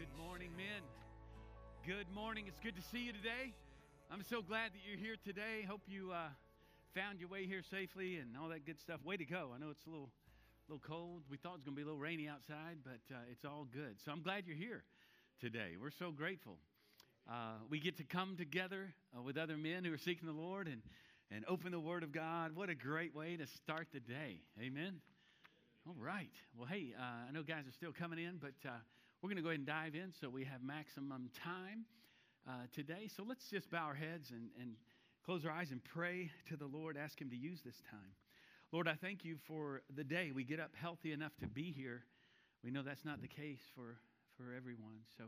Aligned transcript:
Good 0.00 0.24
morning, 0.26 0.48
men. 0.56 0.80
Good 1.86 2.06
morning. 2.14 2.46
It's 2.48 2.58
good 2.58 2.74
to 2.74 2.80
see 2.90 3.04
you 3.04 3.12
today. 3.12 3.52
I'm 4.10 4.22
so 4.22 4.40
glad 4.40 4.72
that 4.72 4.78
you're 4.82 4.96
here 4.96 5.16
today. 5.22 5.60
Hope 5.68 5.82
you 5.86 6.10
uh, 6.10 6.32
found 6.94 7.20
your 7.20 7.28
way 7.28 7.44
here 7.44 7.60
safely 7.70 8.16
and 8.16 8.30
all 8.34 8.48
that 8.48 8.64
good 8.64 8.80
stuff. 8.80 9.04
Way 9.04 9.18
to 9.18 9.26
go. 9.26 9.50
I 9.54 9.58
know 9.58 9.68
it's 9.68 9.84
a 9.84 9.90
little, 9.90 10.08
little 10.70 10.80
cold. 10.80 11.24
We 11.28 11.36
thought 11.36 11.50
it 11.50 11.56
was 11.56 11.64
going 11.64 11.74
to 11.74 11.76
be 11.76 11.82
a 11.82 11.84
little 11.84 12.00
rainy 12.00 12.28
outside, 12.28 12.78
but 12.82 13.14
uh, 13.14 13.18
it's 13.30 13.44
all 13.44 13.66
good. 13.70 13.96
So 14.02 14.10
I'm 14.10 14.22
glad 14.22 14.44
you're 14.46 14.56
here 14.56 14.84
today. 15.38 15.76
We're 15.78 15.90
so 15.90 16.12
grateful. 16.12 16.56
Uh, 17.30 17.60
we 17.68 17.78
get 17.78 17.98
to 17.98 18.04
come 18.04 18.36
together 18.38 18.94
uh, 19.14 19.20
with 19.20 19.36
other 19.36 19.58
men 19.58 19.84
who 19.84 19.92
are 19.92 19.98
seeking 19.98 20.26
the 20.26 20.32
Lord 20.32 20.66
and, 20.66 20.80
and 21.30 21.44
open 21.46 21.72
the 21.72 21.80
Word 21.80 22.04
of 22.04 22.10
God. 22.10 22.56
What 22.56 22.70
a 22.70 22.74
great 22.74 23.14
way 23.14 23.36
to 23.36 23.46
start 23.46 23.88
the 23.92 24.00
day. 24.00 24.40
Amen. 24.58 25.02
All 25.86 25.96
right. 26.00 26.32
Well, 26.56 26.66
hey, 26.66 26.94
uh, 26.98 27.28
I 27.28 27.32
know 27.32 27.42
guys 27.42 27.68
are 27.68 27.76
still 27.76 27.92
coming 27.92 28.18
in, 28.18 28.38
but 28.40 28.54
uh, 28.66 28.78
we're 29.22 29.28
going 29.28 29.36
to 29.36 29.42
go 29.42 29.48
ahead 29.50 29.58
and 29.58 29.66
dive 29.66 29.94
in 29.94 30.12
so 30.18 30.30
we 30.30 30.44
have 30.44 30.62
maximum 30.62 31.28
time 31.44 31.84
uh, 32.48 32.64
today. 32.72 33.08
So 33.14 33.22
let's 33.26 33.50
just 33.50 33.70
bow 33.70 33.84
our 33.84 33.94
heads 33.94 34.30
and, 34.30 34.48
and 34.58 34.72
close 35.26 35.44
our 35.44 35.52
eyes 35.52 35.72
and 35.72 35.84
pray 35.84 36.30
to 36.48 36.56
the 36.56 36.66
Lord, 36.66 36.96
ask 36.96 37.20
Him 37.20 37.28
to 37.28 37.36
use 37.36 37.60
this 37.62 37.82
time. 37.90 38.16
Lord, 38.72 38.88
I 38.88 38.94
thank 38.94 39.22
you 39.24 39.36
for 39.46 39.82
the 39.94 40.04
day 40.04 40.32
we 40.34 40.42
get 40.42 40.58
up 40.58 40.70
healthy 40.74 41.12
enough 41.12 41.32
to 41.40 41.46
be 41.46 41.70
here. 41.70 42.04
We 42.64 42.70
know 42.70 42.82
that's 42.82 43.04
not 43.04 43.20
the 43.20 43.28
case 43.28 43.60
for, 43.74 43.98
for 44.38 44.54
everyone. 44.56 45.00
So 45.18 45.24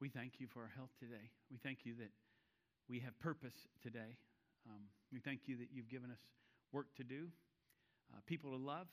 we 0.00 0.10
thank 0.10 0.34
you 0.38 0.46
for 0.46 0.60
our 0.60 0.72
health 0.76 0.90
today. 1.00 1.30
We 1.50 1.56
thank 1.56 1.86
you 1.86 1.94
that 2.00 2.10
we 2.90 3.00
have 3.00 3.18
purpose 3.20 3.54
today. 3.82 4.18
Um, 4.68 4.82
we 5.10 5.20
thank 5.20 5.42
you 5.46 5.56
that 5.56 5.68
you've 5.72 5.88
given 5.88 6.10
us 6.10 6.20
work 6.72 6.94
to 6.96 7.04
do, 7.04 7.28
uh, 8.12 8.20
people 8.26 8.50
to 8.50 8.58
love, 8.58 8.88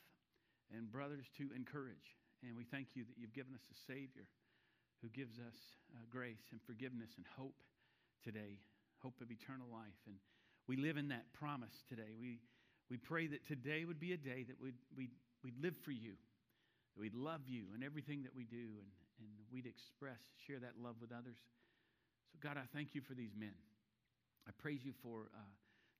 and 0.74 0.90
brothers 0.90 1.26
to 1.38 1.50
encourage. 1.54 2.16
And 2.44 2.58
we 2.58 2.64
thank 2.64 2.96
you 2.96 3.04
that 3.06 3.18
you've 3.18 3.34
given 3.34 3.54
us 3.54 3.64
a 3.72 3.78
Savior 3.92 4.28
who 5.02 5.10
gives 5.10 5.38
us 5.40 5.58
uh, 5.94 6.00
grace 6.10 6.52
and 6.52 6.60
forgiveness 6.66 7.12
and 7.18 7.26
hope 7.38 7.62
today, 8.24 8.60
hope 9.02 9.22
of 9.22 9.32
eternal 9.32 9.68
life. 9.72 10.00
And 10.08 10.16
we 10.68 10.78
live 10.78 10.98
in 10.98 11.10
that 11.10 11.32
promise 11.34 11.84
today. 11.88 12.18
We, 12.20 12.40
we 12.90 12.98
pray 12.98 13.28
that 13.28 13.46
today 13.46 13.86
would 13.86 14.00
be 14.00 14.14
a 14.14 14.18
day 14.18 14.44
that 14.48 14.60
we'd, 14.60 14.80
we'd, 14.96 15.12
we'd 15.44 15.62
live 15.62 15.76
for 15.84 15.92
you, 15.92 16.14
that 16.96 17.02
we'd 17.02 17.14
love 17.14 17.42
you 17.48 17.66
in 17.76 17.84
everything 17.84 18.24
that 18.24 18.36
we 18.36 18.46
do, 18.46 18.82
and, 18.82 18.90
and 19.20 19.30
we'd 19.52 19.66
express, 19.66 20.20
share 20.48 20.60
that 20.60 20.74
love 20.82 20.96
with 21.02 21.12
others. 21.12 21.38
So, 22.32 22.40
God, 22.42 22.58
I 22.58 22.66
thank 22.74 22.96
you 22.96 23.02
for 23.02 23.14
these 23.14 23.34
men. 23.38 23.54
I 24.48 24.52
praise 24.58 24.82
you 24.84 24.94
for 25.02 25.30
uh, 25.34 25.54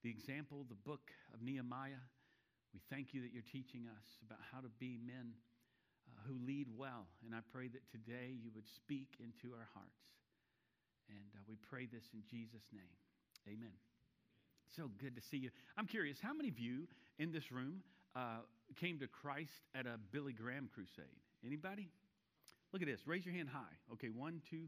the 0.04 0.10
example, 0.10 0.66
the 0.70 0.76
book 0.76 1.12
of 1.34 1.42
Nehemiah. 1.42 2.02
We 2.74 2.82
thank 2.90 3.14
you 3.14 3.22
that 3.22 3.34
you're 3.34 3.46
teaching 3.52 3.88
us 3.88 4.06
about 4.26 4.40
how 4.52 4.62
to 4.62 4.70
be 4.80 4.98
men 4.98 5.34
who 6.28 6.36
lead 6.46 6.68
well. 6.78 7.08
And 7.26 7.34
I 7.34 7.40
pray 7.54 7.68
that 7.70 7.82
today 7.92 8.34
you 8.42 8.52
would 8.56 8.68
speak 8.68 9.10
into 9.20 9.54
our 9.56 9.68
hearts. 9.74 10.02
And 11.10 11.26
uh, 11.36 11.40
we 11.48 11.56
pray 11.70 11.86
this 11.86 12.04
in 12.14 12.22
Jesus' 12.30 12.66
name. 12.74 12.96
Amen. 13.48 13.74
So 14.76 14.90
good 15.00 15.16
to 15.16 15.22
see 15.22 15.38
you. 15.38 15.50
I'm 15.78 15.86
curious, 15.86 16.18
how 16.22 16.34
many 16.34 16.50
of 16.50 16.60
you 16.60 16.88
in 17.20 17.32
this 17.32 17.52
room 17.52 17.82
uh, 18.16 18.42
came 18.80 19.00
to 19.00 19.08
Christ 19.08 19.70
at 19.76 19.86
a 19.86 19.98
Billy 20.12 20.34
Graham 20.34 20.70
crusade? 20.74 21.06
Anybody? 21.46 21.90
Look 22.74 22.82
at 22.82 22.88
this. 22.88 23.02
Raise 23.06 23.26
your 23.26 23.36
hand 23.36 23.50
high. 23.50 23.76
Okay, 23.94 24.10
one, 24.10 24.42
two, 24.50 24.66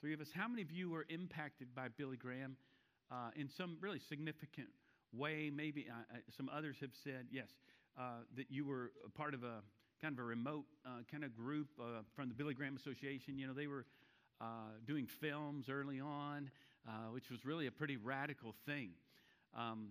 three 0.00 0.12
of 0.12 0.20
us. 0.20 0.28
How 0.32 0.46
many 0.46 0.62
of 0.62 0.70
you 0.70 0.90
were 0.90 1.06
impacted 1.08 1.74
by 1.74 1.88
Billy 1.88 2.16
Graham 2.16 2.56
uh, 3.10 3.30
in 3.34 3.48
some 3.48 3.78
really 3.80 3.98
significant 4.08 4.68
way? 5.12 5.50
Maybe 5.52 5.86
uh, 5.90 5.94
uh 6.14 6.18
some 6.36 6.50
others 6.54 6.76
have 6.80 6.92
said, 7.02 7.26
yes, 7.32 7.48
uh, 7.98 8.22
that 8.36 8.46
you 8.50 8.64
were 8.64 8.92
a 9.04 9.10
part 9.10 9.34
of 9.34 9.42
a 9.42 9.62
kind 10.00 10.12
of 10.12 10.18
a 10.20 10.26
remote 10.26 10.64
uh, 10.86 11.00
kind 11.10 11.24
of 11.24 11.34
group 11.34 11.68
uh, 11.80 12.02
from 12.14 12.28
the 12.28 12.34
Billy 12.34 12.54
Graham 12.54 12.76
Association. 12.76 13.38
You 13.38 13.48
know, 13.48 13.52
they 13.52 13.66
were 13.66 13.84
uh, 14.40 14.78
doing 14.86 15.06
films 15.20 15.68
early 15.68 16.00
on, 16.00 16.50
uh, 16.86 17.10
which 17.12 17.30
was 17.30 17.44
really 17.44 17.66
a 17.66 17.70
pretty 17.70 17.96
radical 17.96 18.54
thing. 18.66 18.90
Um, 19.56 19.90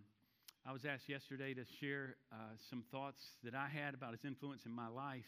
I 0.66 0.72
was 0.72 0.86
asked 0.86 1.10
yesterday 1.10 1.54
to 1.54 1.64
share 1.80 2.16
uh, 2.32 2.36
some 2.70 2.84
thoughts 2.92 3.22
that 3.44 3.56
I 3.56 3.68
had 3.68 3.94
about 3.94 4.12
his 4.12 4.24
influence 4.26 4.66
in 4.66 4.72
my 4.72 4.88
life. 4.88 5.26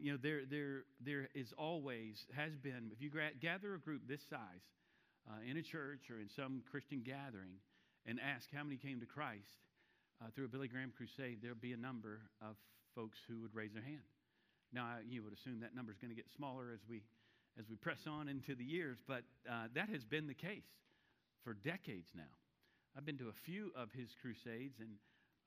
You 0.00 0.12
know, 0.12 0.18
there, 0.22 0.40
there, 0.50 0.84
there 1.04 1.28
is 1.34 1.52
always, 1.58 2.24
has 2.34 2.56
been, 2.56 2.90
if 2.92 3.02
you 3.02 3.10
gather 3.42 3.74
a 3.74 3.78
group 3.78 4.02
this 4.08 4.22
size 4.30 4.64
in 5.46 5.58
a 5.58 5.62
church 5.62 6.08
or 6.10 6.18
in 6.18 6.30
some 6.34 6.62
Christian 6.70 7.02
gathering 7.04 7.60
and 8.06 8.18
ask 8.18 8.48
how 8.54 8.64
many 8.64 8.78
came 8.78 9.00
to 9.00 9.06
Christ, 9.06 9.60
uh, 10.22 10.30
through 10.34 10.46
a 10.46 10.48
Billy 10.48 10.68
Graham 10.68 10.92
crusade, 10.96 11.38
there'll 11.42 11.56
be 11.60 11.72
a 11.72 11.76
number 11.76 12.20
of 12.40 12.56
folks 12.96 13.18
who 13.28 13.40
would 13.42 13.54
raise 13.54 13.74
their 13.74 13.84
hand. 13.84 14.08
Now, 14.72 14.96
you 15.06 15.22
would 15.22 15.32
assume 15.32 15.60
that 15.60 15.76
number 15.76 15.92
is 15.92 15.98
going 15.98 16.10
to 16.10 16.16
get 16.16 16.26
smaller 16.34 16.72
as 16.72 16.80
we, 16.88 17.02
as 17.60 17.68
we 17.68 17.76
press 17.76 18.08
on 18.08 18.26
into 18.28 18.56
the 18.56 18.64
years, 18.64 18.98
but 19.06 19.22
uh, 19.48 19.68
that 19.76 19.88
has 19.90 20.02
been 20.02 20.26
the 20.26 20.34
case 20.34 20.66
for 21.44 21.54
decades 21.54 22.08
now. 22.16 22.32
I've 22.96 23.04
been 23.04 23.18
to 23.18 23.28
a 23.28 23.38
few 23.44 23.70
of 23.76 23.92
his 23.92 24.08
crusades, 24.20 24.80
and 24.80 24.96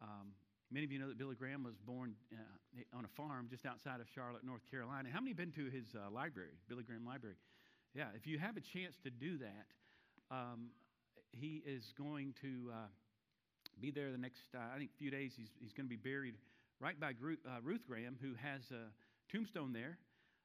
um, 0.02 0.32
many 0.72 0.86
of 0.86 0.92
you 0.92 1.00
know 1.00 1.10
that 1.10 1.18
Billy 1.18 1.36
Graham 1.36 1.64
was 1.64 1.76
born 1.84 2.14
uh, 2.32 2.98
on 2.98 3.04
a 3.04 3.12
farm 3.18 3.48
just 3.50 3.66
outside 3.66 4.00
of 4.00 4.08
Charlotte, 4.14 4.46
North 4.46 4.62
Carolina. 4.70 5.10
How 5.12 5.20
many 5.20 5.32
have 5.32 5.38
been 5.38 5.52
to 5.58 5.66
his 5.66 5.86
uh, 5.98 6.12
library, 6.14 6.56
Billy 6.70 6.84
Graham 6.84 7.06
Library? 7.06 7.36
Yeah, 7.96 8.14
if 8.16 8.28
you 8.28 8.38
have 8.38 8.56
a 8.56 8.62
chance 8.62 8.96
to 9.04 9.10
do 9.10 9.40
that, 9.40 9.66
um, 10.30 10.70
he 11.32 11.64
is 11.66 11.92
going 11.98 12.36
to 12.42 12.70
uh, 12.72 12.88
be 13.82 13.90
there 13.90 14.12
the 14.12 14.18
next, 14.18 14.46
uh, 14.56 14.62
I 14.74 14.78
think, 14.78 14.92
few 14.98 15.10
days. 15.10 15.34
He's, 15.36 15.50
he's 15.60 15.74
going 15.74 15.90
to 15.90 15.90
be 15.90 15.98
buried 15.98 16.36
right 16.80 17.00
by 17.00 17.10
uh, 17.10 17.60
Ruth 17.64 17.86
Graham, 17.88 18.18
who 18.22 18.34
has 18.42 18.62
a 18.72 18.92
tombstone 19.32 19.74
there. 19.74 19.98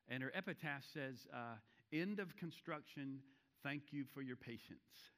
And 0.09 0.23
her 0.23 0.33
epitaph 0.35 0.85
says, 0.93 1.27
uh, 1.33 1.57
End 1.93 2.19
of 2.19 2.37
construction, 2.37 3.21
thank 3.63 3.93
you 3.93 4.05
for 4.13 4.21
your 4.21 4.37
patience. 4.37 5.13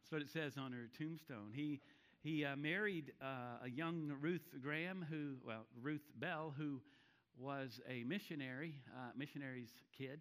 That's 0.00 0.12
what 0.12 0.22
it 0.22 0.30
says 0.30 0.56
on 0.56 0.72
her 0.72 0.88
tombstone. 0.96 1.50
He, 1.52 1.80
he 2.22 2.44
uh, 2.44 2.54
married 2.56 3.12
uh, 3.20 3.64
a 3.64 3.68
young 3.68 4.12
Ruth 4.20 4.48
Graham, 4.62 5.04
who, 5.10 5.34
well, 5.44 5.66
Ruth 5.82 6.08
Bell, 6.18 6.54
who 6.56 6.80
was 7.38 7.80
a 7.88 8.04
missionary, 8.04 8.74
uh, 8.94 9.10
missionary's 9.16 9.72
kid 9.96 10.20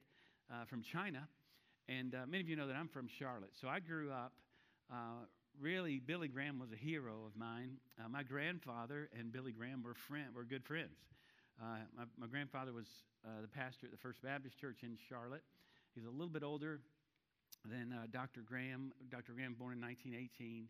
from 0.68 0.82
China. 0.82 1.28
And 1.88 2.16
many 2.28 2.42
of 2.42 2.50
you 2.50 2.56
know 2.56 2.68
that 2.68 2.76
I'm 2.76 2.88
from 2.88 3.08
Charlotte. 3.08 3.52
So 3.60 3.68
I 3.68 3.80
grew 3.80 4.12
up 4.12 4.34
really, 5.62 6.00
Billy 6.00 6.28
Graham 6.28 6.60
was 6.60 6.72
a 6.72 6.76
hero 6.76 7.26
of 7.26 7.38
mine. 7.38 7.78
Uh, 8.00 8.10
my 8.10 8.24
grandfather 8.24 9.10
and 9.18 9.32
Billy 9.32 9.52
Graham 9.52 9.84
were, 9.84 9.94
friend, 9.94 10.28
were 10.36 10.44
good 10.44 10.64
friends. 10.64 10.98
Uh, 11.62 11.80
my, 11.98 12.04
my, 12.18 12.28
grandfather 12.28 12.74
was 12.74 12.88
uh, 13.26 13.42
the 13.42 13.48
pastor 13.48 13.88
at 13.88 13.92
the 13.92 13.98
First 13.98 14.22
Baptist 14.22 14.60
Church 14.60 14.80
in 14.84 14.98
Charlotte. 15.10 15.44
He's 15.94 16.06
a 16.06 16.10
little 16.10 16.30
bit 16.30 16.44
older 16.44 16.82
than 17.64 17.94
uh, 17.94 18.08
Dr. 18.12 18.42
Graham. 18.42 18.92
Dr. 19.10 19.32
Graham, 19.34 19.54
born 19.54 19.74
in 19.74 19.82
1918. 19.82 20.68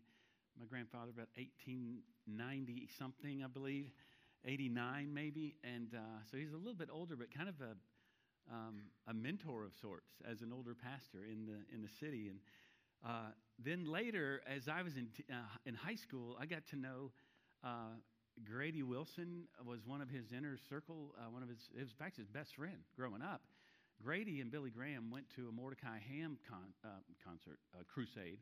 My 0.58 0.66
grandfather, 0.66 1.10
about 1.10 1.28
1890 1.36 2.88
something, 2.96 3.42
I 3.42 3.48
believe, 3.48 3.90
89 4.44 5.12
maybe. 5.12 5.56
And 5.64 5.92
uh, 5.94 6.22
so 6.30 6.36
he's 6.36 6.52
a 6.52 6.56
little 6.56 6.74
bit 6.74 6.88
older, 6.92 7.16
but 7.16 7.34
kind 7.34 7.48
of 7.48 7.56
a, 7.60 7.74
um, 8.54 8.78
a 9.08 9.14
mentor 9.14 9.64
of 9.64 9.72
sorts 9.80 10.12
as 10.24 10.40
an 10.40 10.52
older 10.52 10.74
pastor 10.74 11.26
in 11.30 11.46
the, 11.46 11.58
in 11.74 11.82
the 11.82 11.90
city. 12.00 12.28
And 12.28 12.38
uh, 13.04 13.30
then 13.58 13.84
later, 13.84 14.42
as 14.46 14.68
I 14.68 14.82
was 14.82 14.96
in, 14.96 15.08
uh, 15.30 15.36
in 15.64 15.74
high 15.74 15.94
school, 15.94 16.36
I 16.40 16.46
got 16.46 16.66
to 16.70 16.76
know 16.76 17.12
uh, 17.64 17.96
Grady 18.44 18.82
Wilson 18.82 19.44
was 19.64 19.86
one 19.86 20.00
of 20.00 20.10
his 20.10 20.32
inner 20.32 20.58
circle, 20.68 21.14
uh, 21.18 21.30
one 21.30 21.42
of 21.42 21.48
his, 21.48 21.68
in 21.76 21.86
fact, 21.98 22.16
his 22.16 22.28
best 22.28 22.54
friend 22.56 22.78
growing 22.96 23.22
up. 23.22 23.42
Grady 24.02 24.40
and 24.40 24.50
Billy 24.50 24.70
Graham 24.70 25.10
went 25.10 25.24
to 25.36 25.48
a 25.48 25.52
Mordecai 25.52 25.98
Ham 26.10 26.36
con, 26.48 26.74
uh, 26.84 26.88
concert, 27.24 27.58
crusade, 27.88 28.38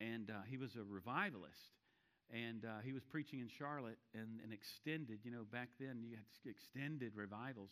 and 0.00 0.32
he 0.48 0.56
was 0.56 0.74
a 0.74 0.82
revivalist. 0.82 1.76
And 2.32 2.64
he 2.84 2.92
was 2.92 3.04
preaching 3.04 3.40
in 3.40 3.48
Charlotte 3.48 3.98
and, 4.14 4.40
and 4.42 4.52
extended, 4.52 5.20
you 5.24 5.30
know, 5.30 5.44
back 5.52 5.68
then 5.78 6.02
you 6.02 6.16
had 6.16 6.24
extended 6.48 7.12
revivals. 7.14 7.70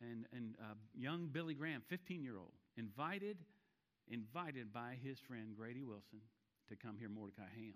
And, 0.00 0.24
and 0.32 0.54
young 0.94 1.28
Billy 1.28 1.54
Graham, 1.54 1.82
15 1.88 2.22
year 2.22 2.38
old, 2.38 2.52
invited 2.78 3.36
invited 4.08 4.72
by 4.72 4.96
his 5.02 5.18
friend 5.18 5.54
Grady 5.56 5.82
Wilson 5.82 6.20
to 6.68 6.76
come 6.76 6.96
hear 6.98 7.08
Mordecai 7.08 7.48
Ham. 7.54 7.74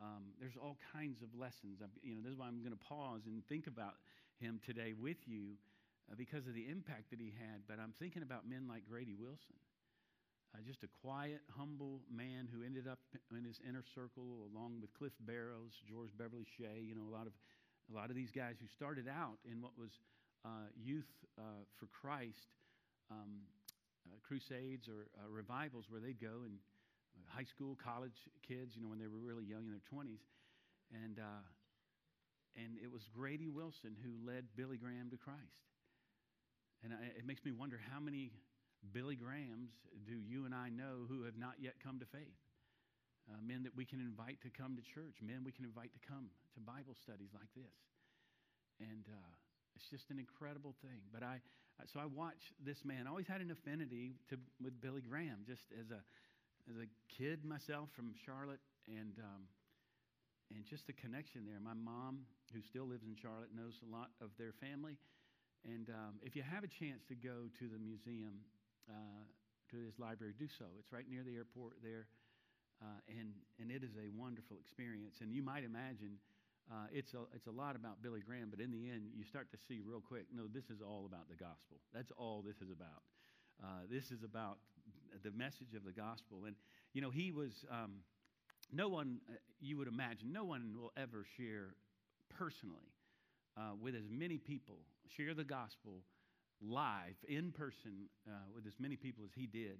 Um, 0.00 0.32
there's 0.40 0.56
all 0.56 0.78
kinds 0.92 1.20
of 1.22 1.28
lessons. 1.36 1.82
I'm, 1.82 1.92
you 2.02 2.14
know, 2.16 2.22
this 2.22 2.32
is 2.32 2.38
why 2.38 2.46
I'm 2.46 2.64
going 2.64 2.76
to 2.76 2.84
pause 2.88 3.26
and 3.26 3.44
think 3.46 3.66
about 3.66 4.00
him 4.40 4.60
today 4.64 4.94
with 4.96 5.20
you 5.26 5.60
uh, 6.08 6.14
because 6.16 6.46
of 6.46 6.54
the 6.54 6.66
impact 6.68 7.10
that 7.10 7.20
he 7.20 7.34
had. 7.36 7.68
But 7.68 7.78
I'm 7.78 7.92
thinking 7.98 8.22
about 8.22 8.48
men 8.48 8.64
like 8.64 8.88
Grady 8.88 9.12
Wilson, 9.12 9.60
uh, 10.54 10.64
just 10.64 10.82
a 10.82 10.90
quiet, 11.04 11.44
humble 11.52 12.00
man 12.08 12.48
who 12.48 12.64
ended 12.64 12.88
up 12.88 12.98
in 13.30 13.44
his 13.44 13.60
inner 13.60 13.84
circle 13.94 14.48
along 14.48 14.80
with 14.80 14.94
Cliff 14.96 15.12
Barrows, 15.20 15.76
George 15.84 16.16
Beverly 16.16 16.48
Shea. 16.56 16.80
You 16.80 16.96
know, 16.96 17.04
a 17.04 17.12
lot 17.12 17.26
of 17.26 17.36
a 17.90 17.94
lot 17.94 18.08
of 18.08 18.16
these 18.16 18.30
guys 18.30 18.54
who 18.60 18.66
started 18.68 19.06
out 19.10 19.38
in 19.44 19.60
what 19.60 19.76
was 19.76 19.90
uh, 20.44 20.70
youth 20.80 21.10
uh, 21.38 21.66
for 21.76 21.86
Christ. 21.86 22.56
Um, 23.10 23.42
uh, 24.10 24.18
crusades 24.26 24.90
or 24.90 25.06
uh, 25.14 25.30
revivals 25.30 25.86
where 25.88 26.00
they'd 26.02 26.20
go 26.20 26.42
and 26.42 26.58
uh, 27.14 27.22
high 27.30 27.46
school, 27.46 27.78
college 27.78 28.26
kids, 28.42 28.74
you 28.74 28.82
know, 28.82 28.90
when 28.90 28.98
they 28.98 29.06
were 29.06 29.22
really 29.22 29.46
young 29.46 29.64
in 29.66 29.70
their 29.70 29.86
20s. 29.86 30.26
And, 30.90 31.22
uh, 31.22 31.46
and 32.58 32.74
it 32.82 32.90
was 32.90 33.06
Grady 33.14 33.48
Wilson 33.48 33.94
who 33.94 34.18
led 34.26 34.50
Billy 34.56 34.76
Graham 34.76 35.10
to 35.10 35.16
Christ. 35.16 35.62
And 36.82 36.92
I, 36.92 37.14
it 37.14 37.26
makes 37.26 37.44
me 37.44 37.52
wonder 37.52 37.78
how 37.78 38.00
many 38.00 38.32
Billy 38.92 39.14
Grahams 39.14 39.70
do 40.06 40.16
you 40.18 40.46
and 40.46 40.54
I 40.54 40.70
know 40.70 41.06
who 41.06 41.22
have 41.24 41.36
not 41.36 41.60
yet 41.60 41.78
come 41.82 42.00
to 42.00 42.08
faith? 42.08 42.40
Uh, 43.28 43.38
men 43.44 43.62
that 43.62 43.76
we 43.76 43.84
can 43.84 44.00
invite 44.00 44.40
to 44.42 44.50
come 44.50 44.74
to 44.74 44.82
church, 44.82 45.22
men 45.22 45.44
we 45.44 45.52
can 45.52 45.64
invite 45.64 45.92
to 45.94 46.02
come 46.02 46.32
to 46.56 46.58
Bible 46.58 46.96
studies 46.98 47.30
like 47.30 47.52
this. 47.54 47.76
And 48.80 49.06
uh, 49.06 49.34
it's 49.80 49.88
just 49.88 50.10
an 50.12 50.20
incredible 50.20 50.76
thing. 50.84 51.00
But 51.08 51.24
I, 51.24 51.40
so 51.88 52.00
I 52.00 52.04
watched 52.04 52.52
this 52.60 52.84
man. 52.84 53.06
I 53.06 53.10
always 53.10 53.26
had 53.26 53.40
an 53.40 53.50
affinity 53.50 54.20
to, 54.28 54.36
with 54.60 54.76
Billy 54.80 55.00
Graham, 55.00 55.40
just 55.48 55.64
as 55.72 55.88
a, 55.88 56.04
as 56.68 56.76
a 56.76 56.88
kid 57.08 57.44
myself 57.48 57.88
from 57.96 58.12
Charlotte, 58.12 58.60
and 58.84 59.16
um, 59.24 59.48
and 60.52 60.66
just 60.66 60.86
the 60.86 60.92
connection 60.92 61.46
there. 61.46 61.62
My 61.62 61.78
mom, 61.78 62.26
who 62.52 62.60
still 62.60 62.84
lives 62.84 63.06
in 63.06 63.14
Charlotte, 63.14 63.54
knows 63.54 63.78
a 63.80 63.88
lot 63.88 64.10
of 64.20 64.34
their 64.36 64.52
family. 64.52 64.98
And 65.64 65.88
um, 65.88 66.18
if 66.26 66.34
you 66.34 66.42
have 66.42 66.64
a 66.64 66.72
chance 66.72 67.06
to 67.08 67.14
go 67.14 67.46
to 67.62 67.64
the 67.70 67.78
museum, 67.78 68.42
uh, 68.90 69.24
to 69.70 69.76
his 69.78 69.94
library, 70.02 70.34
do 70.34 70.50
so. 70.50 70.66
It's 70.82 70.90
right 70.90 71.06
near 71.06 71.22
the 71.22 71.38
airport 71.38 71.78
there. 71.86 72.10
Uh, 72.82 72.98
and, 73.06 73.30
and 73.62 73.70
it 73.70 73.84
is 73.86 73.94
a 73.94 74.10
wonderful 74.10 74.58
experience. 74.58 75.22
And 75.22 75.30
you 75.30 75.42
might 75.44 75.62
imagine 75.62 76.18
uh, 76.70 76.86
it's, 76.92 77.14
a, 77.14 77.18
it's 77.34 77.46
a 77.46 77.50
lot 77.50 77.74
about 77.74 78.02
Billy 78.02 78.20
Graham, 78.20 78.48
but 78.50 78.60
in 78.60 78.70
the 78.70 78.88
end, 78.88 79.10
you 79.14 79.24
start 79.24 79.50
to 79.50 79.58
see 79.68 79.80
real 79.84 80.00
quick 80.00 80.26
no, 80.34 80.44
this 80.46 80.70
is 80.70 80.80
all 80.80 81.04
about 81.06 81.28
the 81.28 81.34
gospel. 81.34 81.78
That's 81.92 82.12
all 82.16 82.42
this 82.46 82.56
is 82.56 82.70
about. 82.70 83.02
Uh, 83.62 83.84
this 83.90 84.10
is 84.10 84.22
about 84.22 84.58
the 85.22 85.30
message 85.32 85.74
of 85.74 85.84
the 85.84 85.92
gospel. 85.92 86.44
And, 86.46 86.54
you 86.94 87.02
know, 87.02 87.10
he 87.10 87.32
was, 87.32 87.64
um, 87.70 87.96
no 88.72 88.88
one, 88.88 89.18
uh, 89.28 89.34
you 89.60 89.76
would 89.78 89.88
imagine, 89.88 90.32
no 90.32 90.44
one 90.44 90.72
will 90.74 90.92
ever 90.96 91.24
share 91.36 91.74
personally 92.28 92.94
uh, 93.56 93.74
with 93.80 93.94
as 93.94 94.08
many 94.08 94.38
people, 94.38 94.78
share 95.08 95.34
the 95.34 95.44
gospel 95.44 96.02
live, 96.62 97.16
in 97.28 97.52
person, 97.52 98.08
uh, 98.28 98.32
with 98.54 98.66
as 98.66 98.74
many 98.78 98.96
people 98.96 99.24
as 99.24 99.30
he 99.34 99.46
did. 99.46 99.78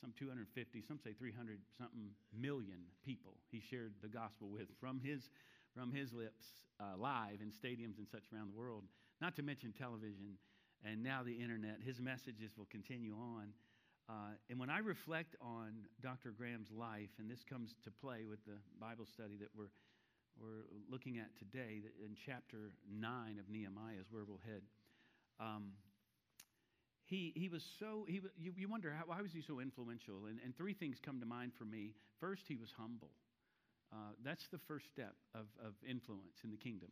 Some 0.00 0.12
250, 0.18 0.82
some 0.86 0.98
say 1.02 1.14
300 1.14 1.58
something 1.78 2.10
million 2.36 2.84
people 3.02 3.32
he 3.50 3.62
shared 3.70 3.94
the 4.02 4.08
gospel 4.08 4.48
with 4.50 4.68
from 4.78 5.00
his, 5.00 5.30
from 5.76 5.92
his 5.92 6.12
lips 6.14 6.46
uh, 6.80 6.96
live 6.96 7.42
in 7.42 7.52
stadiums 7.52 7.98
and 7.98 8.08
such 8.08 8.24
around 8.32 8.48
the 8.48 8.58
world, 8.58 8.84
not 9.20 9.36
to 9.36 9.42
mention 9.42 9.72
television 9.72 10.40
and 10.84 11.02
now 11.02 11.22
the 11.22 11.34
internet. 11.34 11.76
His 11.84 12.00
messages 12.00 12.52
will 12.56 12.66
continue 12.70 13.14
on. 13.14 13.52
Uh, 14.08 14.38
and 14.48 14.58
when 14.58 14.70
I 14.70 14.78
reflect 14.78 15.36
on 15.40 15.84
Dr. 16.00 16.30
Graham's 16.30 16.70
life, 16.70 17.10
and 17.18 17.30
this 17.30 17.44
comes 17.44 17.74
to 17.84 17.90
play 17.90 18.24
with 18.28 18.44
the 18.46 18.56
Bible 18.80 19.04
study 19.04 19.36
that 19.40 19.48
we're, 19.56 19.72
we're 20.40 20.64
looking 20.90 21.18
at 21.18 21.36
today, 21.36 21.82
in 22.02 22.14
chapter 22.14 22.72
9 22.90 23.38
of 23.38 23.50
Nehemiah 23.50 24.00
is 24.00 24.06
where 24.10 24.24
we'll 24.24 24.40
head. 24.46 24.62
Um, 25.40 25.72
he, 27.04 27.32
he 27.36 27.48
was 27.48 27.64
so, 27.78 28.06
he, 28.08 28.20
you, 28.38 28.52
you 28.56 28.68
wonder, 28.68 28.94
how, 28.96 29.04
why 29.06 29.20
was 29.20 29.32
he 29.32 29.42
so 29.42 29.60
influential? 29.60 30.26
And, 30.28 30.38
and 30.44 30.56
three 30.56 30.74
things 30.74 30.98
come 31.04 31.20
to 31.20 31.26
mind 31.26 31.52
for 31.58 31.64
me. 31.64 31.94
First, 32.20 32.44
he 32.48 32.56
was 32.56 32.72
humble. 32.76 33.10
Uh, 33.92 34.12
that's 34.24 34.48
the 34.48 34.58
first 34.58 34.86
step 34.88 35.14
of, 35.34 35.46
of 35.64 35.74
influence 35.88 36.42
in 36.44 36.50
the 36.50 36.56
kingdom. 36.56 36.90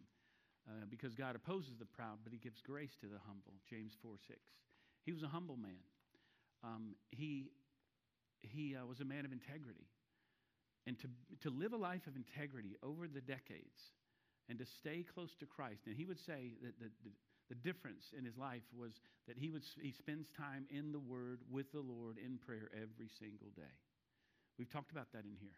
Uh, 0.67 0.87
because 0.89 1.15
God 1.15 1.37
opposes 1.37 1.77
the 1.79 1.85
proud, 1.85 2.19
but 2.25 2.33
he 2.33 2.39
gives 2.39 2.63
grace 2.63 2.97
to 3.01 3.07
the 3.07 3.21
humble. 3.27 3.53
James 3.69 3.93
4 4.01 4.17
6. 4.27 4.39
He 5.05 5.13
was 5.13 5.23
a 5.23 5.29
humble 5.29 5.57
man. 5.57 5.85
Um, 6.63 6.95
he 7.11 7.51
he 8.41 8.77
uh, 8.77 8.85
was 8.87 9.01
a 9.01 9.05
man 9.05 9.25
of 9.25 9.33
integrity. 9.33 9.89
And 10.87 10.99
to, 11.01 11.09
to 11.41 11.51
live 11.51 11.73
a 11.73 11.81
life 11.81 12.07
of 12.07 12.17
integrity 12.17 12.77
over 12.83 13.09
the 13.09 13.21
decades 13.21 13.93
and 14.49 14.59
to 14.59 14.67
stay 14.67 15.03
close 15.03 15.35
to 15.41 15.47
Christ. 15.47 15.87
And 15.87 15.97
he 15.97 16.05
would 16.05 16.21
say 16.21 16.53
that 16.63 16.79
the, 16.79 16.91
the, 17.05 17.11
the 17.49 17.55
difference 17.55 18.13
in 18.17 18.25
his 18.25 18.37
life 18.37 18.65
was 18.77 19.01
that 19.27 19.39
he, 19.39 19.49
would, 19.49 19.65
he 19.81 19.93
spends 19.93 20.29
time 20.37 20.67
in 20.69 20.93
the 20.93 21.01
Word 21.01 21.41
with 21.51 21.73
the 21.73 21.81
Lord 21.81 22.19
in 22.19 22.37
prayer 22.37 22.69
every 22.75 23.09
single 23.19 23.49
day. 23.57 23.75
We've 24.59 24.71
talked 24.71 24.93
about 24.93 25.09
that 25.13 25.25
in 25.25 25.37
here. 25.41 25.57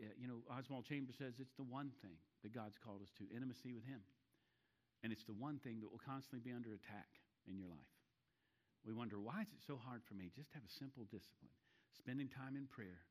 Uh, 0.00 0.14
you 0.18 0.26
know, 0.26 0.42
Oswald 0.50 0.84
Chambers 0.84 1.16
says 1.18 1.38
it's 1.38 1.54
the 1.54 1.66
one 1.66 1.92
thing 2.02 2.16
that 2.42 2.52
God's 2.52 2.78
called 2.78 3.02
us 3.02 3.12
to 3.18 3.24
intimacy 3.30 3.72
with 3.72 3.84
Him. 3.84 4.02
And 5.02 5.12
it's 5.12 5.24
the 5.24 5.36
one 5.36 5.60
thing 5.60 5.80
that 5.84 5.90
will 5.92 6.00
constantly 6.00 6.40
be 6.40 6.54
under 6.54 6.72
attack 6.72 7.08
in 7.44 7.60
your 7.60 7.68
life. 7.68 7.92
We 8.84 8.92
wonder, 8.92 9.20
why 9.20 9.44
is 9.44 9.52
it 9.52 9.64
so 9.64 9.80
hard 9.80 10.04
for 10.04 10.12
me 10.16 10.32
just 10.32 10.52
to 10.52 10.60
have 10.60 10.68
a 10.68 10.78
simple 10.80 11.04
discipline? 11.08 11.52
Spending 11.96 12.28
time 12.28 12.56
in 12.56 12.68
prayer, 12.68 13.04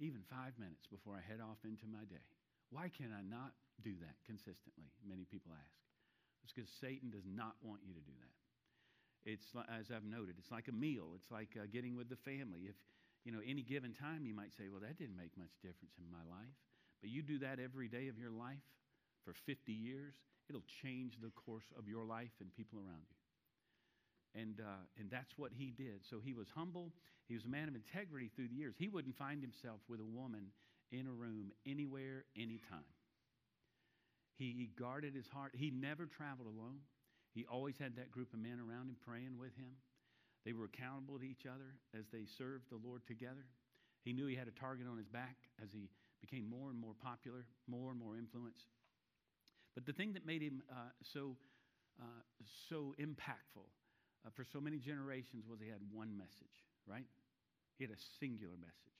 even 0.00 0.20
five 0.28 0.56
minutes 0.60 0.84
before 0.88 1.16
I 1.16 1.24
head 1.24 1.40
off 1.40 1.60
into 1.64 1.88
my 1.88 2.04
day. 2.08 2.24
Why 2.72 2.92
can 2.92 3.12
I 3.12 3.24
not 3.24 3.56
do 3.80 3.96
that 4.04 4.20
consistently? 4.24 4.92
Many 5.04 5.24
people 5.24 5.52
ask. 5.52 5.76
It's 6.44 6.52
because 6.52 6.68
Satan 6.80 7.08
does 7.08 7.24
not 7.24 7.56
want 7.64 7.80
you 7.84 7.96
to 7.96 8.04
do 8.04 8.16
that. 8.20 8.36
It's 9.24 9.48
as 9.72 9.88
I've 9.88 10.04
noted, 10.04 10.36
it's 10.36 10.52
like 10.52 10.68
a 10.68 10.76
meal. 10.76 11.16
It's 11.16 11.32
like 11.32 11.56
uh, 11.56 11.64
getting 11.72 11.96
with 11.96 12.12
the 12.12 12.20
family. 12.20 12.68
If 12.68 12.76
you 13.24 13.32
know 13.32 13.40
any 13.44 13.62
given 13.62 13.92
time, 13.92 14.26
you 14.26 14.34
might 14.34 14.52
say, 14.52 14.68
"Well, 14.68 14.80
that 14.80 14.96
didn't 14.96 15.16
make 15.16 15.36
much 15.36 15.52
difference 15.62 15.96
in 15.98 16.10
my 16.10 16.22
life," 16.28 16.54
but 17.00 17.10
you 17.10 17.22
do 17.22 17.38
that 17.40 17.58
every 17.58 17.88
day 17.88 18.08
of 18.08 18.18
your 18.18 18.30
life 18.30 18.62
for 19.24 19.32
50 19.32 19.72
years, 19.72 20.14
it'll 20.48 20.64
change 20.82 21.18
the 21.20 21.30
course 21.30 21.72
of 21.78 21.88
your 21.88 22.04
life 22.04 22.32
and 22.40 22.52
people 22.52 22.78
around 22.78 23.08
you. 23.08 24.40
And, 24.40 24.60
uh, 24.60 24.84
and 24.98 25.10
that's 25.10 25.38
what 25.38 25.52
he 25.56 25.70
did. 25.70 26.04
So 26.08 26.20
he 26.22 26.34
was 26.34 26.48
humble. 26.54 26.92
He 27.28 27.34
was 27.34 27.44
a 27.44 27.48
man 27.48 27.68
of 27.68 27.74
integrity 27.74 28.30
through 28.34 28.48
the 28.48 28.54
years. 28.54 28.74
He 28.78 28.88
wouldn't 28.88 29.16
find 29.16 29.40
himself 29.40 29.80
with 29.88 30.00
a 30.00 30.04
woman 30.04 30.48
in 30.92 31.06
a 31.06 31.12
room 31.12 31.52
anywhere, 31.66 32.24
anytime. 32.36 32.84
He, 34.36 34.52
he 34.58 34.70
guarded 34.78 35.14
his 35.14 35.28
heart. 35.28 35.52
He 35.54 35.70
never 35.70 36.06
traveled 36.06 36.48
alone. 36.48 36.80
He 37.32 37.46
always 37.46 37.78
had 37.78 37.96
that 37.96 38.10
group 38.10 38.32
of 38.32 38.40
men 38.40 38.58
around 38.60 38.88
him 38.88 38.96
praying 39.06 39.38
with 39.38 39.56
him. 39.56 39.78
They 40.44 40.52
were 40.52 40.66
accountable 40.66 41.18
to 41.18 41.24
each 41.24 41.46
other 41.46 41.76
as 41.98 42.04
they 42.12 42.26
served 42.26 42.68
the 42.70 42.80
Lord 42.84 43.06
together. 43.06 43.46
He 44.04 44.12
knew 44.12 44.26
he 44.26 44.36
had 44.36 44.48
a 44.48 44.52
target 44.52 44.86
on 44.90 44.98
his 44.98 45.08
back 45.08 45.36
as 45.62 45.72
he 45.72 45.88
became 46.20 46.48
more 46.48 46.70
and 46.70 46.78
more 46.78 46.94
popular, 47.02 47.46
more 47.66 47.90
and 47.90 47.98
more 47.98 48.16
influence. 48.16 48.58
But 49.74 49.86
the 49.86 49.92
thing 49.92 50.12
that 50.12 50.26
made 50.26 50.42
him 50.42 50.62
uh, 50.70 50.92
so, 51.02 51.36
uh, 52.00 52.22
so 52.68 52.94
impactful 53.00 53.66
uh, 54.26 54.30
for 54.34 54.44
so 54.44 54.60
many 54.60 54.78
generations 54.78 55.44
was 55.48 55.60
he 55.60 55.68
had 55.68 55.80
one 55.92 56.16
message, 56.16 56.64
right? 56.86 57.06
He 57.78 57.84
had 57.84 57.90
a 57.90 58.00
singular 58.20 58.56
message. 58.60 58.94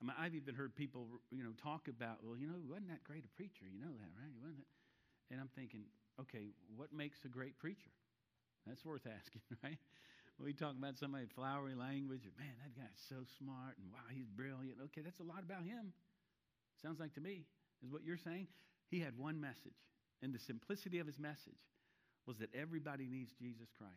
I 0.00 0.04
mean, 0.04 0.16
I've 0.18 0.34
even 0.34 0.54
heard 0.54 0.74
people, 0.74 1.06
you 1.30 1.44
know, 1.44 1.52
talk 1.62 1.88
about, 1.88 2.18
well, 2.24 2.36
you 2.36 2.46
know, 2.46 2.58
wasn't 2.68 2.88
that 2.88 3.04
great 3.04 3.24
a 3.24 3.32
preacher? 3.36 3.64
You 3.70 3.80
know 3.80 3.92
that, 3.92 4.10
right? 4.18 4.32
Wasn't 4.40 4.58
it? 4.60 4.68
And 5.30 5.40
I'm 5.40 5.48
thinking, 5.54 5.84
okay, 6.20 6.52
what 6.76 6.92
makes 6.92 7.24
a 7.24 7.28
great 7.28 7.58
preacher? 7.58 7.90
That's 8.66 8.84
worth 8.84 9.06
asking, 9.20 9.42
right? 9.62 9.78
We 10.42 10.52
talk 10.52 10.74
about 10.76 10.98
somebody 10.98 11.26
flowery 11.34 11.74
language, 11.74 12.26
or, 12.26 12.34
man, 12.36 12.52
that 12.62 12.74
guy's 12.74 13.00
so 13.08 13.22
smart, 13.38 13.78
and 13.78 13.90
wow, 13.92 14.06
he's 14.10 14.26
brilliant. 14.26 14.78
Okay, 14.90 15.00
that's 15.00 15.20
a 15.20 15.24
lot 15.24 15.42
about 15.42 15.62
him. 15.62 15.92
Sounds 16.82 16.98
like 16.98 17.14
to 17.14 17.20
me, 17.20 17.46
is 17.84 17.90
what 17.90 18.02
you're 18.04 18.18
saying. 18.18 18.48
He 18.90 19.00
had 19.00 19.16
one 19.16 19.40
message, 19.40 19.78
and 20.22 20.34
the 20.34 20.38
simplicity 20.38 20.98
of 20.98 21.06
his 21.06 21.18
message 21.18 21.62
was 22.26 22.38
that 22.38 22.50
everybody 22.54 23.06
needs 23.06 23.32
Jesus 23.32 23.68
Christ. 23.78 23.92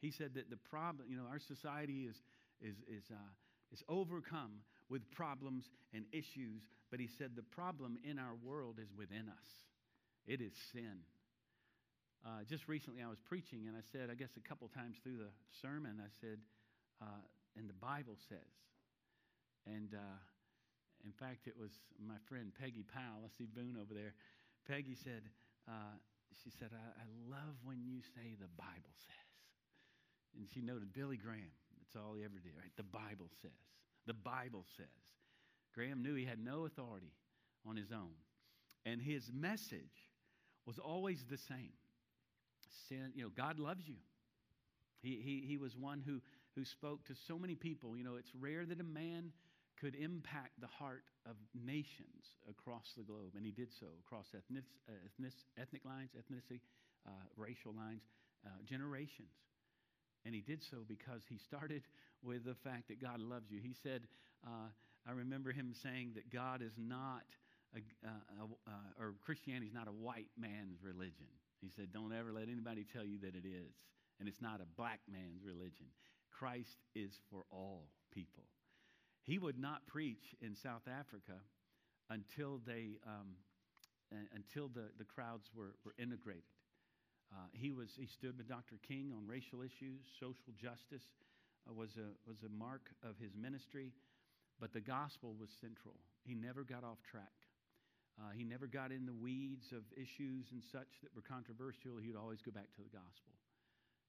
He 0.00 0.10
said 0.10 0.34
that 0.34 0.50
the 0.50 0.56
problem, 0.56 1.06
you 1.08 1.16
know, 1.16 1.26
our 1.30 1.38
society 1.38 2.08
is, 2.10 2.16
is, 2.60 2.76
is, 2.88 3.04
uh, 3.10 3.32
is 3.72 3.82
overcome 3.88 4.60
with 4.90 5.10
problems 5.10 5.70
and 5.94 6.04
issues, 6.12 6.62
but 6.90 7.00
he 7.00 7.08
said 7.18 7.30
the 7.34 7.42
problem 7.42 7.98
in 8.04 8.18
our 8.18 8.34
world 8.42 8.78
is 8.82 8.92
within 8.96 9.28
us. 9.28 9.48
It 10.26 10.40
is 10.40 10.52
sin. 10.72 10.98
Uh, 12.24 12.40
just 12.48 12.68
recently, 12.68 13.02
I 13.04 13.08
was 13.08 13.20
preaching, 13.20 13.68
and 13.68 13.76
I 13.76 13.84
said, 13.92 14.08
I 14.08 14.16
guess 14.16 14.32
a 14.40 14.48
couple 14.48 14.66
times 14.72 14.96
through 15.02 15.20
the 15.20 15.28
sermon, 15.60 16.00
I 16.00 16.08
said, 16.20 16.40
uh, 17.02 17.20
and 17.56 17.68
the 17.68 17.76
Bible 17.76 18.16
says. 18.28 18.48
And 19.68 19.92
uh, 19.92 20.18
in 21.04 21.12
fact, 21.12 21.46
it 21.46 21.56
was 21.56 21.70
my 22.00 22.16
friend 22.24 22.52
Peggy 22.56 22.84
Powell. 22.84 23.20
I 23.24 23.30
see 23.36 23.44
Boone 23.44 23.76
over 23.76 23.92
there. 23.92 24.14
Peggy 24.66 24.96
said, 24.96 25.28
uh, 25.68 26.00
she 26.42 26.48
said, 26.48 26.72
I, 26.72 27.04
I 27.04 27.06
love 27.28 27.60
when 27.62 27.84
you 27.84 28.00
say 28.00 28.36
the 28.40 28.48
Bible 28.56 28.96
says. 29.04 29.30
And 30.36 30.48
she 30.48 30.62
noted 30.62 30.92
Billy 30.92 31.16
Graham. 31.16 31.52
That's 31.78 31.94
all 31.94 32.14
he 32.14 32.24
ever 32.24 32.40
did, 32.42 32.56
right? 32.56 32.72
The 32.76 32.88
Bible 32.88 33.28
says. 33.42 33.60
The 34.06 34.14
Bible 34.16 34.64
says. 34.76 34.86
Graham 35.74 36.02
knew 36.02 36.14
he 36.14 36.24
had 36.24 36.42
no 36.42 36.64
authority 36.64 37.12
on 37.68 37.76
his 37.76 37.92
own. 37.92 38.16
And 38.86 39.00
his 39.00 39.30
message 39.32 40.08
was 40.66 40.78
always 40.78 41.24
the 41.28 41.38
same. 41.38 41.72
Sin, 42.88 43.12
you 43.14 43.22
know, 43.24 43.30
God 43.36 43.58
loves 43.58 43.86
you. 43.86 43.96
He, 45.02 45.20
he, 45.22 45.44
he 45.46 45.56
was 45.58 45.76
one 45.76 46.02
who, 46.04 46.20
who 46.56 46.64
spoke 46.64 47.04
to 47.06 47.14
so 47.28 47.38
many 47.38 47.54
people. 47.54 47.96
You 47.96 48.04
know, 48.04 48.16
it's 48.16 48.32
rare 48.38 48.64
that 48.64 48.80
a 48.80 48.84
man 48.84 49.32
could 49.80 49.94
impact 49.94 50.60
the 50.60 50.66
heart 50.66 51.04
of 51.26 51.36
nations 51.54 52.38
across 52.48 52.92
the 52.96 53.02
globe. 53.02 53.32
And 53.36 53.44
he 53.44 53.52
did 53.52 53.68
so 53.78 53.86
across 54.06 54.26
ethnic, 54.34 54.64
uh, 54.88 54.92
ethnic, 55.04 55.32
ethnic 55.60 55.84
lines, 55.84 56.10
ethnicity, 56.16 56.60
uh, 57.06 57.10
racial 57.36 57.74
lines, 57.74 58.02
uh, 58.46 58.50
generations. 58.64 59.34
And 60.24 60.34
he 60.34 60.40
did 60.40 60.62
so 60.62 60.78
because 60.88 61.22
he 61.28 61.38
started 61.38 61.82
with 62.22 62.44
the 62.44 62.54
fact 62.54 62.88
that 62.88 63.00
God 63.00 63.20
loves 63.20 63.50
you. 63.50 63.60
He 63.62 63.74
said, 63.82 64.02
uh, 64.46 64.68
I 65.06 65.12
remember 65.12 65.52
him 65.52 65.74
saying 65.82 66.12
that 66.14 66.30
God 66.32 66.62
is 66.62 66.72
not, 66.78 67.24
a, 67.74 67.80
uh, 68.06 68.46
uh, 68.66 69.02
or 69.02 69.14
Christianity 69.24 69.66
is 69.66 69.74
not 69.74 69.88
a 69.88 69.92
white 69.92 70.30
man's 70.38 70.78
religion. 70.82 71.28
He 71.60 71.70
said, 71.74 71.92
Don't 71.92 72.12
ever 72.12 72.32
let 72.32 72.48
anybody 72.48 72.84
tell 72.84 73.04
you 73.04 73.18
that 73.20 73.34
it 73.34 73.46
is. 73.46 73.74
and 74.20 74.28
it's 74.28 74.40
not 74.40 74.60
a 74.60 74.66
black 74.76 75.00
man's 75.10 75.42
religion. 75.42 75.86
Christ 76.30 76.78
is 76.94 77.12
for 77.30 77.44
all 77.50 77.88
people. 78.12 78.44
He 79.22 79.38
would 79.38 79.58
not 79.58 79.86
preach 79.86 80.34
in 80.40 80.54
South 80.54 80.86
Africa 80.88 81.40
until 82.10 82.60
they 82.66 82.98
um, 83.06 83.34
until 84.34 84.68
the, 84.68 84.90
the 84.98 85.04
crowds 85.04 85.50
were, 85.56 85.74
were 85.84 85.94
integrated. 85.98 86.44
Uh, 87.32 87.48
he 87.52 87.72
was 87.72 87.88
he 87.96 88.06
stood 88.06 88.36
with 88.36 88.48
Dr. 88.48 88.76
King 88.86 89.12
on 89.16 89.26
racial 89.26 89.62
issues, 89.62 90.04
social 90.20 90.52
justice 90.60 91.02
uh, 91.68 91.72
was 91.72 91.96
a 91.96 92.12
was 92.28 92.42
a 92.44 92.52
mark 92.52 92.90
of 93.02 93.16
his 93.18 93.32
ministry, 93.34 93.92
but 94.60 94.72
the 94.72 94.80
gospel 94.80 95.34
was 95.40 95.50
central. 95.60 95.94
He 96.24 96.34
never 96.34 96.62
got 96.62 96.84
off 96.84 96.98
track. 97.10 97.32
Uh, 98.20 98.30
he 98.30 98.44
never 98.44 98.66
got 98.66 98.92
in 98.92 99.06
the 99.06 99.14
weeds 99.14 99.72
of 99.72 99.82
issues 99.96 100.46
and 100.52 100.62
such 100.62 101.02
that 101.02 101.10
were 101.14 101.22
controversial. 101.22 101.98
He 101.98 102.06
would 102.06 102.18
always 102.18 102.40
go 102.42 102.52
back 102.52 102.70
to 102.76 102.82
the 102.82 102.92
gospel 102.94 103.34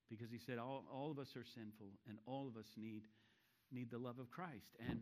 because 0.09 0.29
he 0.29 0.38
said 0.38 0.57
all, 0.57 0.85
all 0.93 1.09
of 1.09 1.17
us 1.17 1.35
are 1.35 1.45
sinful 1.45 1.89
and 2.07 2.17
all 2.25 2.47
of 2.47 2.57
us 2.57 2.69
need, 2.77 3.03
need 3.71 3.89
the 3.89 3.97
love 3.97 4.19
of 4.19 4.29
Christ. 4.29 4.77
And, 4.77 5.01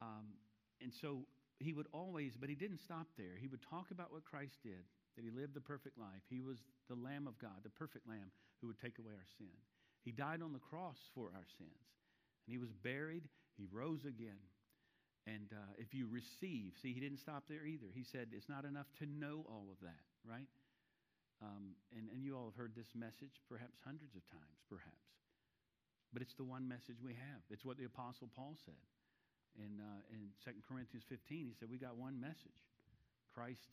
um, 0.00 0.32
and 0.80 0.92
so 0.92 1.26
he 1.58 1.72
would 1.72 1.86
always, 1.92 2.32
but 2.40 2.48
he 2.48 2.54
didn't 2.54 2.80
stop 2.80 3.06
there. 3.16 3.36
He 3.38 3.48
would 3.48 3.60
talk 3.62 3.90
about 3.90 4.12
what 4.12 4.24
Christ 4.24 4.56
did, 4.62 4.88
that 5.16 5.24
he 5.24 5.30
lived 5.30 5.54
the 5.54 5.60
perfect 5.60 5.98
life. 5.98 6.24
He 6.30 6.40
was 6.40 6.58
the 6.88 6.94
Lamb 6.94 7.26
of 7.26 7.38
God, 7.38 7.60
the 7.62 7.70
perfect 7.70 8.08
Lamb 8.08 8.30
who 8.60 8.68
would 8.68 8.80
take 8.80 8.98
away 8.98 9.12
our 9.12 9.28
sin. 9.36 9.52
He 10.04 10.12
died 10.12 10.42
on 10.42 10.52
the 10.52 10.58
cross 10.58 10.96
for 11.14 11.30
our 11.34 11.46
sins. 11.58 11.84
And 12.46 12.52
he 12.52 12.58
was 12.58 12.72
buried, 12.72 13.28
he 13.56 13.66
rose 13.70 14.04
again. 14.04 14.40
And 15.28 15.52
uh, 15.52 15.76
if 15.76 15.92
you 15.92 16.08
receive, 16.08 16.72
see, 16.80 16.96
he 16.96 17.00
didn't 17.04 17.20
stop 17.20 17.44
there 17.52 17.68
either. 17.68 17.92
He 17.92 18.00
said 18.00 18.32
it's 18.32 18.48
not 18.48 18.64
enough 18.64 18.88
to 19.04 19.04
know 19.04 19.44
all 19.44 19.68
of 19.68 19.76
that, 19.84 20.00
right? 20.24 20.48
Um, 21.44 21.76
and, 21.92 22.08
and 22.08 22.24
you 22.24 22.32
all 22.32 22.48
have 22.48 22.56
heard 22.56 22.72
this 22.72 22.96
message 22.96 23.44
perhaps 23.44 23.76
hundreds 23.84 24.16
of 24.16 24.24
times, 24.32 24.58
perhaps. 24.72 25.04
But 26.16 26.24
it's 26.24 26.32
the 26.34 26.48
one 26.48 26.64
message 26.64 27.04
we 27.04 27.12
have. 27.12 27.44
It's 27.52 27.68
what 27.68 27.76
the 27.76 27.84
Apostle 27.84 28.32
Paul 28.32 28.56
said. 28.64 28.80
In, 29.60 29.82
uh, 29.82 30.00
in 30.14 30.32
2 30.40 30.64
Corinthians 30.64 31.04
15, 31.04 31.20
he 31.44 31.54
said, 31.60 31.68
We 31.68 31.76
got 31.76 32.00
one 32.00 32.16
message 32.16 32.56
Christ 33.34 33.68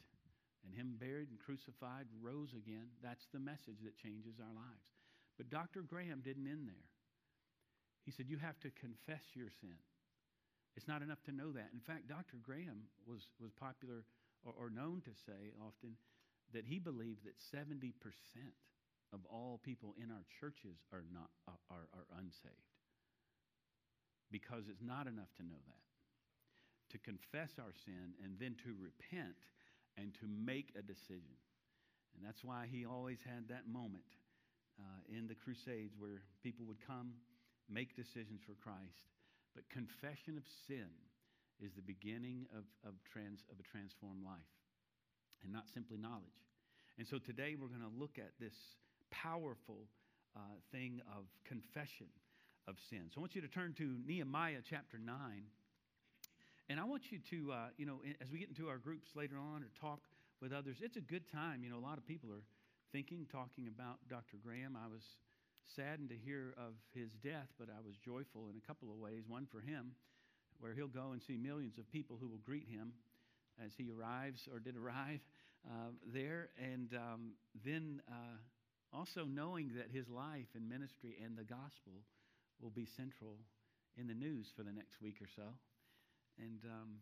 and 0.65 0.73
Him 0.73 0.97
buried 0.99 1.29
and 1.29 1.39
crucified, 1.39 2.09
rose 2.19 2.51
again. 2.57 2.91
That's 2.99 3.29
the 3.31 3.39
message 3.39 3.79
that 3.85 3.95
changes 3.95 4.41
our 4.41 4.51
lives. 4.51 4.87
But 5.37 5.53
Dr. 5.53 5.85
Graham 5.85 6.19
didn't 6.25 6.49
end 6.49 6.67
there. 6.67 6.89
He 8.03 8.11
said, 8.11 8.27
You 8.27 8.41
have 8.43 8.59
to 8.65 8.73
confess 8.75 9.23
your 9.37 9.53
sin. 9.61 9.79
It's 10.75 10.87
not 10.87 11.01
enough 11.01 11.23
to 11.23 11.31
know 11.31 11.51
that. 11.53 11.69
In 11.73 11.79
fact, 11.79 12.07
Dr. 12.07 12.37
Graham 12.43 12.91
was, 13.07 13.31
was 13.39 13.51
popular 13.51 14.03
or, 14.43 14.53
or 14.59 14.69
known 14.69 15.01
to 15.05 15.11
say 15.25 15.55
often 15.59 15.95
that 16.53 16.65
he 16.65 16.79
believed 16.79 17.23
that 17.23 17.39
70% 17.39 17.93
of 19.13 19.19
all 19.31 19.59
people 19.63 19.95
in 20.01 20.11
our 20.11 20.25
churches 20.39 20.83
are, 20.91 21.03
not, 21.13 21.29
are, 21.47 21.87
are 21.93 22.07
unsaved. 22.19 22.75
Because 24.31 24.67
it's 24.67 24.83
not 24.83 25.07
enough 25.07 25.31
to 25.37 25.43
know 25.43 25.61
that. 25.67 25.83
To 26.91 26.97
confess 26.99 27.55
our 27.59 27.73
sin 27.85 28.13
and 28.23 28.35
then 28.39 28.55
to 28.63 28.75
repent 28.75 29.39
and 29.97 30.13
to 30.19 30.27
make 30.27 30.75
a 30.77 30.81
decision. 30.81 31.39
And 32.15 32.23
that's 32.23 32.43
why 32.43 32.67
he 32.69 32.85
always 32.85 33.19
had 33.23 33.47
that 33.47 33.67
moment 33.67 34.07
uh, 34.79 35.01
in 35.07 35.27
the 35.27 35.35
Crusades 35.35 35.95
where 35.97 36.23
people 36.43 36.65
would 36.65 36.79
come, 36.85 37.13
make 37.69 37.95
decisions 37.95 38.41
for 38.45 38.55
Christ, 38.59 39.07
but 39.55 39.63
confession 39.69 40.37
of 40.37 40.43
sin 40.67 40.91
is 41.63 41.71
the 41.73 41.81
beginning 41.81 42.45
of, 42.51 42.67
of, 42.83 42.93
trans, 43.11 43.39
of 43.51 43.57
a 43.59 43.63
transformed 43.63 44.23
life 44.23 44.51
and 45.43 45.53
not 45.53 45.69
simply 45.73 45.97
knowledge. 45.97 46.43
And 46.97 47.07
so 47.07 47.17
today 47.17 47.55
we're 47.59 47.71
going 47.71 47.87
to 47.87 47.99
look 47.99 48.19
at 48.19 48.31
this 48.39 48.55
powerful 49.11 49.87
uh, 50.35 50.39
thing 50.71 51.01
of 51.15 51.25
confession 51.47 52.07
of 52.67 52.75
sin. 52.89 53.07
So 53.13 53.19
I 53.19 53.21
want 53.21 53.35
you 53.35 53.41
to 53.41 53.47
turn 53.47 53.73
to 53.77 53.95
Nehemiah 54.05 54.59
chapter 54.67 54.97
9. 54.97 55.15
And 56.67 56.79
I 56.79 56.83
want 56.83 57.11
you 57.11 57.19
to, 57.29 57.51
uh, 57.51 57.57
you 57.77 57.85
know, 57.85 58.01
as 58.19 58.31
we 58.31 58.39
get 58.39 58.49
into 58.49 58.67
our 58.67 58.77
groups 58.77 59.11
later 59.15 59.37
on 59.37 59.63
or 59.63 59.69
talk 59.79 60.01
with 60.41 60.51
others, 60.51 60.77
it's 60.81 60.97
a 60.97 61.01
good 61.01 61.29
time. 61.31 61.63
You 61.63 61.69
know, 61.69 61.77
a 61.77 61.85
lot 61.85 61.97
of 61.97 62.05
people 62.05 62.31
are 62.31 62.43
thinking, 62.91 63.27
talking 63.31 63.67
about 63.67 63.99
Dr. 64.09 64.37
Graham. 64.43 64.75
I 64.75 64.87
was 64.87 65.03
saddened 65.75 66.09
to 66.09 66.15
hear 66.15 66.53
of 66.57 66.73
his 66.93 67.11
death, 67.23 67.49
but 67.59 67.69
I 67.69 67.81
was 67.85 67.95
joyful 67.97 68.49
in 68.49 68.57
a 68.57 68.67
couple 68.67 68.91
of 68.91 68.97
ways. 68.97 69.23
One 69.27 69.45
for 69.45 69.59
him, 69.59 69.91
where 70.59 70.73
he'll 70.73 70.87
go 70.87 71.11
and 71.11 71.21
see 71.21 71.37
millions 71.37 71.77
of 71.77 71.91
people 71.91 72.17
who 72.19 72.27
will 72.27 72.43
greet 72.43 72.67
him 72.67 72.93
as 73.63 73.71
he 73.77 73.89
arrives 73.89 74.47
or 74.51 74.59
did 74.59 74.75
arrive 74.77 75.19
uh, 75.67 75.91
there. 76.13 76.49
And 76.61 76.93
um, 76.93 77.31
then 77.63 78.01
uh, 78.09 78.37
also 78.93 79.25
knowing 79.25 79.71
that 79.75 79.87
his 79.91 80.09
life 80.09 80.47
and 80.55 80.67
ministry 80.67 81.17
and 81.23 81.37
the 81.37 81.43
gospel 81.43 82.03
will 82.61 82.69
be 82.71 82.85
central 82.85 83.37
in 83.97 84.07
the 84.07 84.13
news 84.13 84.51
for 84.55 84.63
the 84.63 84.71
next 84.71 85.01
week 85.01 85.17
or 85.21 85.27
so. 85.35 85.55
And 86.37 86.59
um, 86.65 86.99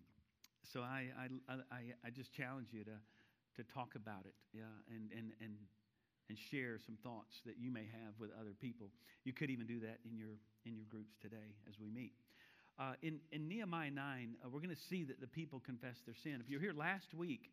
so 0.61 0.81
I, 0.81 1.09
I, 1.17 1.53
I, 1.71 1.81
I 2.05 2.09
just 2.09 2.33
challenge 2.33 2.69
you 2.71 2.83
to, 2.83 2.97
to 3.57 3.63
talk 3.73 3.95
about 3.95 4.25
it 4.25 4.35
yeah, 4.53 4.63
and, 4.89 5.09
and, 5.11 5.33
and 5.41 5.55
and 6.29 6.37
share 6.37 6.79
some 6.85 6.97
thoughts 7.03 7.41
that 7.45 7.55
you 7.59 7.71
may 7.71 7.85
have 8.03 8.13
with 8.19 8.29
other 8.39 8.53
people. 8.59 8.89
You 9.23 9.33
could 9.33 9.49
even 9.49 9.65
do 9.65 9.79
that 9.81 9.99
in 10.09 10.17
your, 10.17 10.39
in 10.65 10.75
your 10.75 10.85
groups 10.89 11.15
today 11.21 11.55
as 11.67 11.79
we 11.79 11.89
meet. 11.89 12.13
Uh, 12.79 12.93
in, 13.01 13.19
in 13.31 13.47
Nehemiah 13.47 13.91
9, 13.91 14.35
uh, 14.43 14.49
we're 14.49 14.59
going 14.59 14.75
to 14.75 14.81
see 14.89 15.03
that 15.03 15.21
the 15.21 15.27
people 15.27 15.61
confess 15.63 15.97
their 16.05 16.15
sin. 16.15 16.39
If 16.41 16.49
you're 16.49 16.61
here 16.61 16.73
last 16.73 17.13
week, 17.13 17.51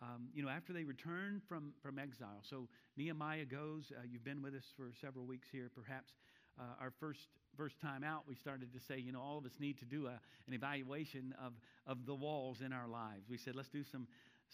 um, 0.00 0.28
you 0.34 0.42
know, 0.42 0.48
after 0.48 0.72
they 0.72 0.84
returned 0.84 1.42
from, 1.48 1.72
from 1.82 1.98
exile, 1.98 2.42
so 2.42 2.68
Nehemiah 2.96 3.44
goes, 3.44 3.92
uh, 3.96 4.02
you've 4.10 4.24
been 4.24 4.42
with 4.42 4.54
us 4.54 4.64
for 4.76 4.90
several 5.00 5.26
weeks 5.26 5.48
here, 5.52 5.70
perhaps. 5.74 6.12
Uh, 6.58 6.64
our 6.80 6.92
first 7.00 7.20
first 7.56 7.80
time 7.80 8.02
out, 8.02 8.24
we 8.26 8.34
started 8.34 8.72
to 8.72 8.80
say, 8.80 8.98
you 8.98 9.12
know, 9.12 9.20
all 9.20 9.38
of 9.38 9.44
us 9.44 9.52
need 9.58 9.78
to 9.78 9.84
do 9.84 10.06
a, 10.06 10.18
an 10.46 10.54
evaluation 10.54 11.34
of, 11.42 11.52
of 11.86 12.06
the 12.06 12.14
walls 12.14 12.62
in 12.64 12.72
our 12.72 12.88
lives. 12.88 13.28
We 13.28 13.36
said, 13.36 13.54
let's 13.54 13.68
do 13.68 13.84
some 13.84 14.06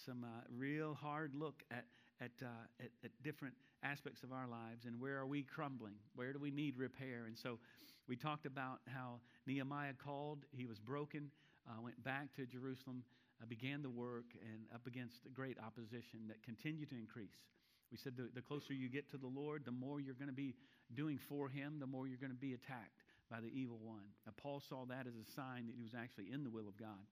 some 0.07 0.25
uh, 0.25 0.43
real 0.57 0.95
hard 0.95 1.35
look 1.35 1.63
at 1.71 1.85
at, 2.21 2.31
uh, 2.43 2.47
at, 2.81 2.91
at 3.05 3.11
different 3.23 3.55
aspects 3.83 4.23
of 4.23 4.33
our 4.33 4.47
lives 4.49 4.85
and 4.87 5.01
where 5.01 5.17
are 5.19 5.27
we 5.27 5.43
crumbling? 5.43 5.95
Where 6.15 6.33
do 6.33 6.39
we 6.39 6.51
need 6.51 6.77
repair? 6.77 7.27
And 7.27 7.37
so 7.37 7.59
we 8.09 8.17
talked 8.17 8.47
about 8.47 8.81
how 8.87 9.21
Nehemiah 9.47 9.93
called, 10.03 10.39
he 10.51 10.67
was 10.67 10.79
broken, 10.79 11.31
uh, 11.69 11.81
went 11.83 12.03
back 12.03 12.35
to 12.37 12.47
Jerusalem, 12.47 13.05
uh, 13.41 13.47
began 13.47 13.83
the 13.83 13.91
work, 13.91 14.25
and 14.43 14.67
up 14.75 14.87
against 14.87 15.33
great 15.33 15.59
opposition 15.65 16.27
that 16.29 16.43
continued 16.43 16.91
to 16.91 16.97
increase. 16.97 17.39
We 17.91 17.97
said 17.97 18.17
the, 18.17 18.29
the 18.35 18.43
closer 18.43 18.73
you 18.73 18.89
get 18.89 19.11
to 19.11 19.17
the 19.17 19.27
Lord, 19.27 19.65
the 19.65 19.73
more 19.73 20.01
you're 20.01 20.15
going 20.15 20.29
to 20.29 20.35
be 20.35 20.55
doing 20.95 21.19
for 21.29 21.49
him, 21.49 21.79
the 21.79 21.87
more 21.87 22.07
you're 22.09 22.19
going 22.19 22.33
to 22.33 22.37
be 22.37 22.55
attacked 22.55 23.03
by 23.31 23.41
the 23.41 23.49
evil 23.49 23.79
one. 23.83 24.05
Now, 24.27 24.33
Paul 24.41 24.61
saw 24.61 24.85
that 24.87 25.07
as 25.07 25.15
a 25.15 25.31
sign 25.33 25.67
that 25.67 25.77
he 25.77 25.83
was 25.83 25.95
actually 25.95 26.33
in 26.33 26.45
the 26.45 26.51
will 26.51 26.69
of 26.69 26.77
God. 26.77 27.05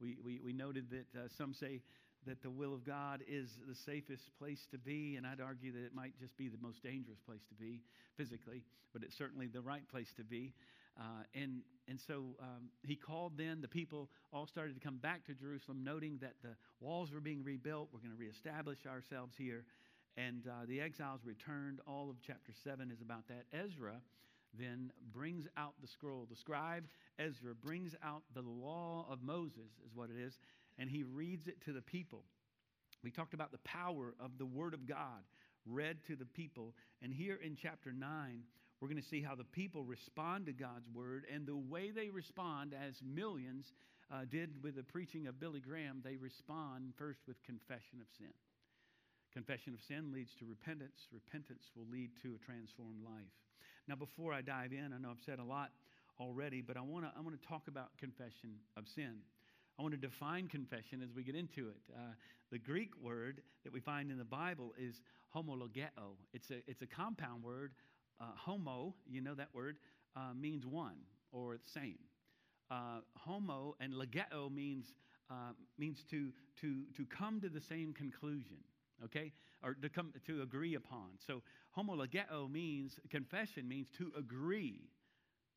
We, 0.00 0.16
we, 0.22 0.40
we 0.44 0.52
noted 0.52 0.90
that 0.90 1.18
uh, 1.18 1.28
some 1.36 1.54
say 1.54 1.80
that 2.26 2.42
the 2.42 2.50
will 2.50 2.74
of 2.74 2.84
God 2.84 3.22
is 3.28 3.58
the 3.68 3.74
safest 3.74 4.30
place 4.38 4.66
to 4.70 4.78
be, 4.78 5.16
and 5.16 5.26
I'd 5.26 5.40
argue 5.40 5.72
that 5.72 5.84
it 5.84 5.94
might 5.94 6.18
just 6.18 6.36
be 6.36 6.48
the 6.48 6.58
most 6.60 6.82
dangerous 6.82 7.18
place 7.18 7.42
to 7.48 7.54
be 7.54 7.80
physically, 8.16 8.62
but 8.92 9.02
it's 9.02 9.16
certainly 9.16 9.46
the 9.46 9.60
right 9.60 9.86
place 9.88 10.12
to 10.16 10.24
be. 10.24 10.54
Uh, 10.98 11.24
and, 11.34 11.62
and 11.88 11.98
so 12.00 12.36
um, 12.40 12.68
he 12.82 12.94
called 12.94 13.32
then, 13.36 13.60
the 13.60 13.68
people 13.68 14.10
all 14.32 14.46
started 14.46 14.74
to 14.74 14.80
come 14.80 14.98
back 14.98 15.24
to 15.26 15.34
Jerusalem, 15.34 15.82
noting 15.82 16.18
that 16.20 16.34
the 16.42 16.54
walls 16.80 17.12
were 17.12 17.20
being 17.20 17.42
rebuilt. 17.42 17.88
We're 17.92 18.00
going 18.00 18.12
to 18.12 18.18
reestablish 18.18 18.86
ourselves 18.86 19.34
here. 19.36 19.64
And 20.16 20.46
uh, 20.46 20.66
the 20.68 20.80
exiles 20.80 21.20
returned. 21.24 21.80
All 21.86 22.10
of 22.10 22.16
chapter 22.26 22.52
7 22.64 22.90
is 22.90 23.00
about 23.00 23.26
that. 23.28 23.44
Ezra 23.52 23.94
then 24.58 24.92
brings 25.14 25.46
out 25.56 25.72
the 25.80 25.88
scroll. 25.88 26.26
The 26.28 26.36
scribe 26.36 26.84
Ezra 27.18 27.54
brings 27.54 27.94
out 28.04 28.22
the 28.34 28.42
law 28.42 29.06
of 29.10 29.22
Moses, 29.22 29.70
is 29.86 29.94
what 29.94 30.10
it 30.10 30.20
is, 30.20 30.38
and 30.78 30.90
he 30.90 31.02
reads 31.02 31.46
it 31.46 31.62
to 31.64 31.72
the 31.72 31.82
people. 31.82 32.24
We 33.02 33.10
talked 33.10 33.34
about 33.34 33.52
the 33.52 33.58
power 33.58 34.14
of 34.20 34.38
the 34.38 34.46
Word 34.46 34.74
of 34.74 34.86
God 34.86 35.22
read 35.66 35.98
to 36.06 36.16
the 36.16 36.24
people. 36.24 36.74
And 37.02 37.12
here 37.12 37.38
in 37.42 37.56
chapter 37.60 37.92
9, 37.92 38.42
we're 38.80 38.88
going 38.88 39.00
to 39.00 39.08
see 39.08 39.22
how 39.22 39.34
the 39.34 39.44
people 39.44 39.84
respond 39.84 40.46
to 40.46 40.52
God's 40.52 40.88
Word. 40.92 41.24
And 41.32 41.46
the 41.46 41.56
way 41.56 41.90
they 41.90 42.10
respond, 42.10 42.74
as 42.74 42.94
millions 43.02 43.66
uh, 44.12 44.24
did 44.30 44.50
with 44.62 44.76
the 44.76 44.82
preaching 44.82 45.26
of 45.26 45.40
Billy 45.40 45.60
Graham, 45.60 46.00
they 46.04 46.16
respond 46.16 46.92
first 46.98 47.20
with 47.26 47.42
confession 47.44 48.00
of 48.00 48.06
sin. 48.18 48.32
Confession 49.32 49.72
of 49.72 49.80
sin 49.88 50.12
leads 50.12 50.34
to 50.38 50.44
repentance. 50.44 51.08
Repentance 51.12 51.70
will 51.74 51.86
lead 51.90 52.10
to 52.22 52.34
a 52.34 52.44
transformed 52.44 53.02
life. 53.04 53.32
Now, 53.88 53.96
before 53.96 54.32
I 54.32 54.42
dive 54.42 54.72
in, 54.72 54.92
I 54.92 54.98
know 54.98 55.10
I've 55.10 55.24
said 55.24 55.38
a 55.38 55.44
lot 55.44 55.70
already, 56.20 56.60
but 56.60 56.76
I 56.76 56.82
want 56.82 57.04
to 57.06 57.12
I 57.16 57.20
want 57.22 57.40
to 57.40 57.48
talk 57.48 57.66
about 57.68 57.96
confession 57.98 58.60
of 58.76 58.84
sin. 58.94 59.24
I 59.78 59.82
want 59.82 59.94
to 59.94 60.00
define 60.00 60.48
confession 60.48 61.02
as 61.02 61.12
we 61.14 61.22
get 61.22 61.34
into 61.34 61.68
it. 61.68 61.80
Uh, 61.94 62.12
the 62.50 62.58
Greek 62.58 62.90
word 63.00 63.40
that 63.64 63.72
we 63.72 63.80
find 63.80 64.10
in 64.10 64.18
the 64.18 64.24
Bible 64.24 64.74
is 64.78 65.00
homologeo. 65.34 66.16
It's 66.32 66.50
a, 66.50 66.62
it's 66.66 66.82
a 66.82 66.86
compound 66.86 67.42
word. 67.42 67.72
Uh, 68.20 68.26
homo, 68.36 68.94
you 69.08 69.20
know 69.20 69.34
that 69.34 69.48
word, 69.54 69.78
uh, 70.14 70.34
means 70.34 70.66
one 70.66 70.96
or 71.32 71.54
the 71.54 71.70
same. 71.80 71.98
Uh, 72.70 73.00
homo 73.16 73.74
and 73.80 73.94
legeo 73.94 74.52
means, 74.52 74.94
uh, 75.30 75.52
means 75.78 76.04
to, 76.10 76.30
to, 76.60 76.84
to 76.96 77.06
come 77.06 77.40
to 77.40 77.48
the 77.48 77.60
same 77.60 77.92
conclusion. 77.92 78.58
okay? 79.04 79.32
Or 79.62 79.74
to 79.74 79.88
come 79.88 80.12
to 80.26 80.42
agree 80.42 80.74
upon. 80.74 81.10
So 81.26 81.42
homologeo 81.76 82.50
means 82.50 82.98
confession 83.10 83.68
means 83.68 83.88
to 83.98 84.12
agree 84.18 84.90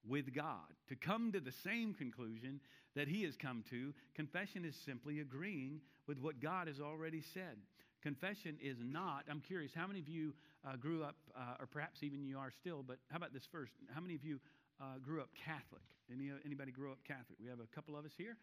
with 0.07 0.33
God, 0.33 0.74
to 0.89 0.95
come 0.95 1.31
to 1.31 1.39
the 1.39 1.53
same 1.63 1.93
conclusion 1.93 2.59
that 2.95 3.07
he 3.07 3.24
has 3.24 3.35
come 3.35 3.63
to. 3.69 3.93
Confession 4.15 4.65
is 4.65 4.75
simply 4.85 5.19
agreeing 5.19 5.81
with 6.07 6.19
what 6.19 6.39
God 6.39 6.67
has 6.67 6.79
already 6.79 7.21
said. 7.33 7.57
Confession 8.01 8.57
is 8.62 8.77
not, 8.79 9.25
I'm 9.29 9.41
curious, 9.41 9.71
how 9.75 9.88
many 9.88 10.00
of 10.00 10.07
you 10.07 10.33
uh, 10.67 10.75
grew 10.75 11.03
up, 11.03 11.15
uh, 11.35 11.55
or 11.59 11.65
perhaps 11.65 12.03
even 12.03 12.25
you 12.25 12.38
are 12.38 12.51
still, 12.51 12.83
but 12.85 12.97
how 13.09 13.17
about 13.17 13.33
this 13.33 13.47
first? 13.51 13.74
How 13.93 14.01
many 14.01 14.15
of 14.15 14.24
you 14.24 14.39
uh, 14.79 15.00
grew 15.01 15.21
up 15.21 15.29
Catholic? 15.33 15.81
Any, 16.12 16.31
anybody 16.45 16.71
grew 16.71 16.91
up 16.91 17.00
Catholic? 17.07 17.38
We 17.41 17.50
have 17.50 17.59
a 17.59 17.75
couple 17.75 17.97
of 17.97 18.05
us 18.05 18.12
here 18.17 18.38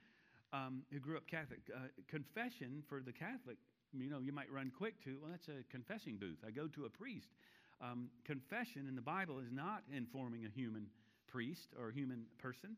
um, 0.52 0.82
who 0.92 0.98
grew 0.98 1.16
up 1.16 1.26
Catholic. 1.28 1.60
Uh, 1.72 1.86
confession 2.08 2.82
for 2.88 3.00
the 3.00 3.12
Catholic, 3.12 3.56
you 3.92 4.10
know, 4.10 4.18
you 4.18 4.32
might 4.32 4.50
run 4.50 4.72
quick 4.76 5.02
to, 5.04 5.18
well, 5.22 5.30
that's 5.30 5.48
a 5.48 5.62
confessing 5.70 6.16
booth. 6.16 6.38
I 6.46 6.50
go 6.50 6.66
to 6.68 6.84
a 6.86 6.90
priest. 6.90 7.28
Um, 7.80 8.08
confession 8.24 8.86
in 8.88 8.94
the 8.94 9.02
Bible 9.02 9.38
is 9.38 9.50
not 9.50 9.82
informing 9.94 10.44
a 10.44 10.48
human 10.48 10.86
priest 11.32 11.68
or 11.80 11.90
human 11.90 12.26
person 12.38 12.76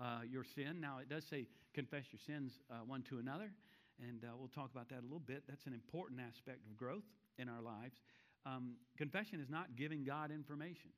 uh, 0.00 0.20
your 0.28 0.44
sin. 0.44 0.80
Now, 0.80 0.98
it 0.98 1.08
does 1.08 1.24
say 1.24 1.46
confess 1.72 2.04
your 2.12 2.20
sins 2.26 2.52
uh, 2.70 2.84
one 2.86 3.02
to 3.04 3.18
another, 3.18 3.50
and 4.00 4.24
uh, 4.24 4.28
we'll 4.38 4.48
talk 4.48 4.70
about 4.70 4.88
that 4.90 5.00
a 5.00 5.06
little 5.06 5.20
bit. 5.20 5.44
That's 5.48 5.66
an 5.66 5.72
important 5.72 6.20
aspect 6.20 6.66
of 6.66 6.76
growth 6.76 7.04
in 7.38 7.48
our 7.48 7.60
lives. 7.60 7.96
Um, 8.46 8.74
confession 8.98 9.40
is 9.40 9.48
not 9.48 9.76
giving 9.76 10.04
God 10.04 10.30
information. 10.30 10.90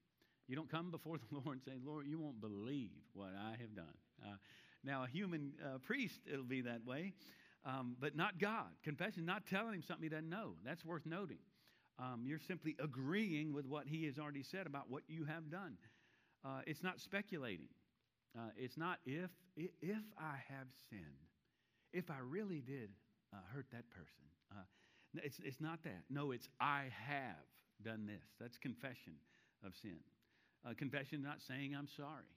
You 0.48 0.56
don't 0.56 0.70
come 0.70 0.90
before 0.90 1.18
the 1.30 1.38
Lord 1.38 1.58
and 1.58 1.62
say, 1.64 1.78
Lord, 1.84 2.06
you 2.06 2.18
won't 2.18 2.40
believe 2.40 2.90
what 3.14 3.30
I 3.38 3.52
have 3.60 3.74
done. 3.74 3.96
Uh, 4.22 4.36
now, 4.84 5.04
a 5.04 5.06
human 5.06 5.52
uh, 5.64 5.78
priest, 5.78 6.20
it'll 6.30 6.44
be 6.44 6.62
that 6.62 6.84
way, 6.84 7.12
um, 7.64 7.96
but 8.00 8.16
not 8.16 8.38
God. 8.38 8.66
Confession, 8.84 9.24
not 9.24 9.46
telling 9.46 9.74
him 9.74 9.82
something 9.82 10.04
he 10.04 10.08
doesn't 10.08 10.28
know. 10.28 10.54
That's 10.64 10.84
worth 10.84 11.06
noting. 11.06 11.38
Um, 11.98 12.24
you're 12.26 12.40
simply 12.46 12.76
agreeing 12.78 13.52
with 13.52 13.66
what 13.66 13.86
he 13.88 14.04
has 14.04 14.18
already 14.18 14.42
said 14.42 14.66
about 14.66 14.90
what 14.90 15.02
you 15.08 15.24
have 15.24 15.50
done. 15.50 15.76
Uh, 16.46 16.60
it's 16.66 16.82
not 16.82 17.00
speculating. 17.00 17.68
Uh, 18.38 18.50
it's 18.56 18.76
not 18.76 18.98
if, 19.04 19.30
if 19.56 20.04
I 20.18 20.36
have 20.48 20.68
sinned, 20.90 21.02
if 21.92 22.10
I 22.10 22.18
really 22.22 22.60
did 22.60 22.90
uh, 23.32 23.38
hurt 23.52 23.66
that 23.72 23.88
person. 23.90 24.24
Uh, 24.52 24.62
it's, 25.24 25.40
it's 25.42 25.60
not 25.60 25.82
that. 25.82 26.04
No, 26.08 26.30
it's 26.30 26.48
I 26.60 26.84
have 27.08 27.34
done 27.82 28.06
this. 28.06 28.22
That's 28.38 28.58
confession 28.58 29.14
of 29.64 29.72
sin. 29.80 29.98
Uh, 30.64 30.74
confession 30.76 31.22
not 31.22 31.38
saying 31.48 31.74
I'm 31.76 31.88
sorry. 31.96 32.30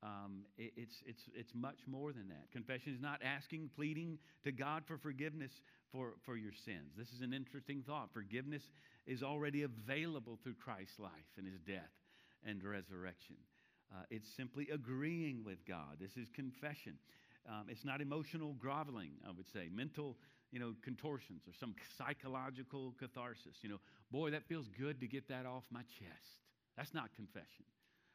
Um, 0.00 0.42
it, 0.56 0.72
it's, 0.76 1.02
it's, 1.04 1.22
it's 1.34 1.52
much 1.56 1.80
more 1.88 2.12
than 2.12 2.28
that. 2.28 2.52
Confession 2.52 2.94
is 2.94 3.00
not 3.00 3.20
asking, 3.24 3.70
pleading 3.74 4.18
to 4.44 4.52
God 4.52 4.84
for 4.86 4.96
forgiveness 4.96 5.50
for, 5.90 6.12
for 6.24 6.36
your 6.36 6.52
sins. 6.52 6.92
This 6.96 7.08
is 7.08 7.20
an 7.22 7.32
interesting 7.32 7.82
thought. 7.84 8.10
Forgiveness 8.12 8.62
is 9.08 9.24
already 9.24 9.64
available 9.64 10.38
through 10.44 10.54
Christ's 10.54 11.00
life 11.00 11.10
and 11.36 11.46
his 11.48 11.58
death 11.66 11.90
and 12.46 12.62
resurrection. 12.62 13.36
Uh, 13.92 14.02
it's 14.10 14.28
simply 14.36 14.68
agreeing 14.72 15.42
with 15.44 15.64
God. 15.66 15.96
This 16.00 16.16
is 16.16 16.28
confession. 16.34 16.94
Um, 17.48 17.66
it's 17.68 17.84
not 17.84 18.00
emotional 18.00 18.54
groveling, 18.58 19.12
I 19.26 19.30
would 19.30 19.48
say, 19.48 19.68
mental, 19.72 20.16
you 20.50 20.60
know, 20.60 20.74
contortions 20.82 21.42
or 21.46 21.54
some 21.58 21.74
psychological 21.96 22.94
catharsis. 22.98 23.56
You 23.62 23.70
know, 23.70 23.80
boy, 24.10 24.30
that 24.30 24.46
feels 24.46 24.68
good 24.78 25.00
to 25.00 25.06
get 25.06 25.28
that 25.28 25.46
off 25.46 25.64
my 25.70 25.82
chest. 25.82 26.44
That's 26.76 26.92
not 26.92 27.14
confession. 27.16 27.64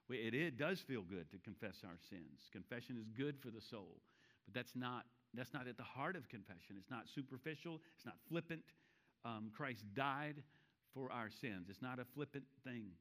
It, 0.09 0.33
it 0.33 0.57
does 0.57 0.79
feel 0.79 1.01
good 1.01 1.31
to 1.31 1.37
confess 1.39 1.77
our 1.83 1.97
sins. 2.09 2.49
Confession 2.51 2.97
is 2.99 3.09
good 3.17 3.39
for 3.39 3.49
the 3.49 3.61
soul, 3.61 3.97
but 4.45 4.53
that's 4.53 4.75
not 4.75 5.05
that's 5.33 5.53
not 5.53 5.67
at 5.67 5.77
the 5.77 5.83
heart 5.83 6.15
of 6.15 6.29
confession. 6.29 6.75
It's 6.77 6.91
not 6.91 7.05
superficial. 7.15 7.81
It's 7.95 8.05
not 8.05 8.15
flippant. 8.29 8.61
Um, 9.25 9.49
Christ 9.55 9.83
died 9.95 10.35
for 10.93 11.11
our 11.11 11.29
sins. 11.41 11.67
It's 11.69 11.81
not 11.81 11.97
a 11.97 12.05
flippant 12.13 12.43
thing. 12.63 12.91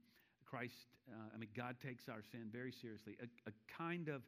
Christ, 0.53 0.85
uh, 1.09 1.33
I 1.35 1.38
mean, 1.38 1.49
God 1.57 1.77
takes 1.81 2.11
our 2.11 2.21
sin 2.31 2.51
very 2.53 2.73
seriously. 2.73 3.17
A, 3.23 3.49
a 3.49 3.53
kind 3.73 4.09
of, 4.09 4.21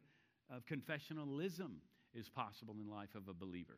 of 0.49 0.65
confessionalism 0.65 1.77
is 2.15 2.29
possible 2.29 2.73
in 2.81 2.89
life 2.89 3.13
of 3.13 3.27
a 3.29 3.33
believer, 3.33 3.77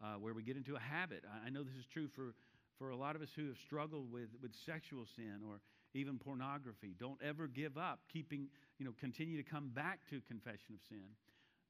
uh, 0.00 0.14
where 0.14 0.32
we 0.32 0.44
get 0.44 0.56
into 0.56 0.76
a 0.76 0.78
habit. 0.78 1.24
I, 1.26 1.48
I 1.48 1.50
know 1.50 1.64
this 1.64 1.74
is 1.74 1.86
true 1.92 2.06
for, 2.06 2.36
for 2.78 2.90
a 2.90 2.96
lot 2.96 3.16
of 3.16 3.22
us 3.22 3.30
who 3.34 3.48
have 3.48 3.56
struggled 3.58 4.12
with, 4.12 4.28
with 4.40 4.52
sexual 4.64 5.06
sin 5.16 5.42
or 5.44 5.58
even 5.92 6.18
pornography. 6.18 6.94
Don't 7.00 7.18
ever 7.20 7.48
give 7.48 7.76
up, 7.76 7.98
keeping, 8.12 8.46
you 8.78 8.84
know, 8.84 8.94
continue 9.00 9.36
to 9.36 9.42
come 9.42 9.70
back 9.74 9.98
to 10.10 10.20
confession 10.28 10.78
of 10.78 10.80
sin. 10.88 11.18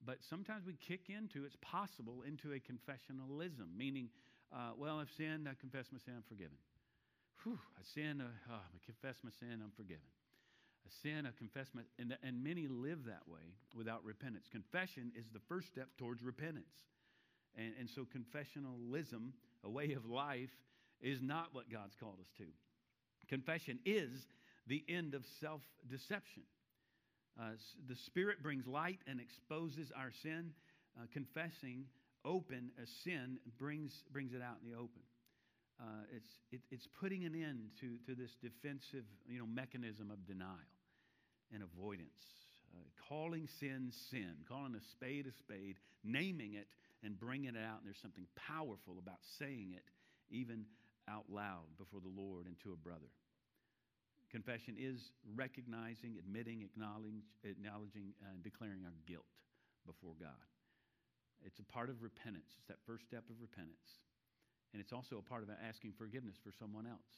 But 0.04 0.18
sometimes 0.28 0.66
we 0.66 0.74
kick 0.74 1.08
into, 1.08 1.46
it's 1.46 1.56
possible, 1.62 2.20
into 2.20 2.52
a 2.52 2.60
confessionalism, 2.60 3.72
meaning, 3.74 4.10
uh, 4.52 4.72
well, 4.76 4.98
I've 4.98 5.10
sinned, 5.16 5.48
I 5.48 5.54
confess 5.58 5.86
my 5.90 5.98
sin, 6.04 6.12
I'm 6.18 6.28
forgiven. 6.28 6.58
Whew, 7.44 7.58
I 7.78 7.82
sin, 7.94 8.20
uh, 8.20 8.28
oh, 8.52 8.60
I 8.60 8.78
confess 8.84 9.16
my 9.24 9.30
sin, 9.40 9.62
I'm 9.64 9.72
forgiven 9.74 10.04
a 10.88 11.08
sin, 11.08 11.26
a 11.26 11.32
confession, 11.32 11.84
and, 11.98 12.16
and 12.22 12.42
many 12.42 12.66
live 12.66 13.04
that 13.06 13.26
way 13.26 13.54
without 13.74 14.04
repentance. 14.04 14.46
Confession 14.50 15.12
is 15.16 15.26
the 15.32 15.40
first 15.48 15.68
step 15.68 15.88
towards 15.98 16.22
repentance. 16.22 16.72
And, 17.56 17.72
and 17.78 17.88
so, 17.90 18.02
confessionalism, 18.06 19.32
a 19.64 19.70
way 19.70 19.92
of 19.92 20.06
life, 20.06 20.50
is 21.00 21.20
not 21.20 21.48
what 21.52 21.70
God's 21.70 21.94
called 21.98 22.20
us 22.20 22.30
to. 22.38 22.44
Confession 23.28 23.78
is 23.84 24.10
the 24.66 24.84
end 24.88 25.14
of 25.14 25.24
self 25.40 25.62
deception. 25.90 26.42
Uh, 27.40 27.50
the 27.88 27.94
Spirit 27.94 28.42
brings 28.42 28.66
light 28.66 28.98
and 29.06 29.20
exposes 29.20 29.92
our 29.96 30.12
sin. 30.22 30.52
Uh, 30.98 31.06
confessing 31.12 31.84
open 32.24 32.70
a 32.82 32.86
sin 33.04 33.38
brings, 33.58 34.02
brings 34.12 34.32
it 34.32 34.42
out 34.42 34.56
in 34.64 34.70
the 34.70 34.76
open. 34.76 35.02
Uh, 35.80 36.02
it's, 36.12 36.28
it, 36.50 36.60
it's 36.72 36.88
putting 37.00 37.24
an 37.24 37.34
end 37.34 37.70
to, 37.80 37.98
to 38.04 38.20
this 38.20 38.34
defensive 38.42 39.04
you 39.28 39.38
know, 39.38 39.46
mechanism 39.46 40.10
of 40.10 40.26
denial 40.26 40.66
and 41.52 41.62
avoidance. 41.62 42.22
Uh, 42.74 42.84
calling 43.08 43.48
sin 43.60 43.90
sin, 44.10 44.44
calling 44.48 44.74
a 44.74 44.82
spade 44.92 45.26
a 45.26 45.32
spade, 45.32 45.76
naming 46.04 46.54
it 46.54 46.68
and 47.02 47.18
bringing 47.18 47.54
it 47.54 47.56
out. 47.56 47.80
And 47.80 47.86
there's 47.86 48.02
something 48.02 48.26
powerful 48.36 48.98
about 48.98 49.18
saying 49.38 49.72
it 49.74 49.84
even 50.30 50.66
out 51.08 51.24
loud 51.30 51.64
before 51.78 52.00
the 52.00 52.12
Lord 52.12 52.46
and 52.46 52.56
to 52.60 52.72
a 52.72 52.76
brother. 52.76 53.08
Confession 54.30 54.76
is 54.76 55.08
recognizing, 55.34 56.20
admitting, 56.20 56.60
acknowledging, 56.60 57.24
acknowledging 57.44 58.12
and 58.28 58.44
declaring 58.44 58.84
our 58.84 59.00
guilt 59.08 59.24
before 59.86 60.12
God. 60.20 60.44
It's 61.40 61.60
a 61.60 61.72
part 61.72 61.88
of 61.88 62.02
repentance. 62.02 62.52
It's 62.60 62.68
that 62.68 62.84
first 62.84 63.08
step 63.08 63.24
of 63.30 63.40
repentance. 63.40 64.04
And 64.72 64.82
it's 64.84 64.92
also 64.92 65.16
a 65.16 65.24
part 65.24 65.42
of 65.42 65.48
asking 65.64 65.96
forgiveness 65.96 66.36
for 66.44 66.52
someone 66.52 66.84
else. 66.84 67.08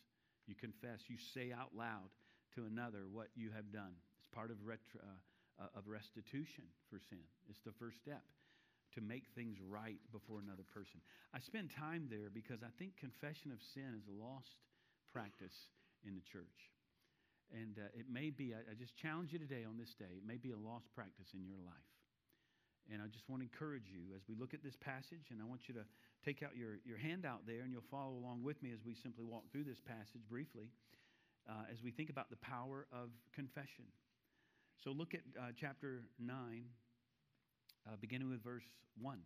You 0.46 0.54
confess, 0.54 1.10
you 1.10 1.18
say 1.34 1.50
out 1.50 1.74
loud 1.74 2.14
to 2.54 2.62
another 2.62 3.10
what 3.10 3.28
you 3.34 3.50
have 3.50 3.72
done 3.72 3.98
part 4.32 4.50
of, 4.50 4.58
retro, 4.64 5.00
uh, 5.00 5.64
uh, 5.64 5.78
of 5.78 5.86
restitution 5.86 6.64
for 6.88 6.98
sin. 6.98 7.22
It's 7.48 7.60
the 7.64 7.76
first 7.76 7.98
step 7.98 8.22
to 8.94 9.00
make 9.00 9.30
things 9.34 9.58
right 9.62 10.00
before 10.10 10.40
another 10.42 10.66
person. 10.74 10.98
I 11.30 11.38
spend 11.38 11.70
time 11.70 12.10
there 12.10 12.30
because 12.32 12.62
I 12.66 12.72
think 12.78 12.98
confession 12.98 13.54
of 13.54 13.62
sin 13.62 13.94
is 13.94 14.06
a 14.10 14.16
lost 14.16 14.58
practice 15.12 15.54
in 16.02 16.14
the 16.14 16.24
church. 16.26 16.74
And 17.50 17.78
uh, 17.78 17.90
it 17.94 18.06
may 18.10 18.30
be, 18.30 18.54
I, 18.54 18.62
I 18.66 18.74
just 18.74 18.96
challenge 18.98 19.30
you 19.34 19.38
today 19.38 19.66
on 19.66 19.78
this 19.78 19.94
day, 19.94 20.10
it 20.18 20.26
may 20.26 20.38
be 20.38 20.50
a 20.50 20.58
lost 20.58 20.90
practice 20.94 21.30
in 21.34 21.46
your 21.46 21.62
life. 21.62 21.90
And 22.90 22.98
I 22.98 23.06
just 23.06 23.28
want 23.30 23.42
to 23.42 23.46
encourage 23.46 23.86
you 23.86 24.10
as 24.18 24.22
we 24.26 24.34
look 24.34 24.54
at 24.54 24.66
this 24.66 24.74
passage, 24.74 25.30
and 25.30 25.38
I 25.38 25.46
want 25.46 25.70
you 25.70 25.74
to 25.78 25.86
take 26.24 26.42
out 26.42 26.58
your, 26.58 26.82
your 26.82 26.98
handout 26.98 27.46
there 27.46 27.62
and 27.62 27.70
you'll 27.70 27.86
follow 27.90 28.18
along 28.18 28.42
with 28.42 28.58
me 28.62 28.74
as 28.74 28.82
we 28.82 28.94
simply 28.98 29.22
walk 29.22 29.46
through 29.52 29.64
this 29.64 29.78
passage 29.78 30.26
briefly 30.28 30.74
uh, 31.48 31.70
as 31.70 31.82
we 31.82 31.90
think 31.90 32.10
about 32.10 32.30
the 32.30 32.40
power 32.42 32.86
of 32.92 33.10
confession. 33.34 33.86
So 34.82 34.92
look 34.92 35.12
at 35.12 35.20
uh, 35.38 35.48
chapter 35.60 36.04
9, 36.18 36.64
uh, 37.86 37.96
beginning 38.00 38.30
with 38.30 38.42
verse 38.42 38.64
1. 39.00 39.18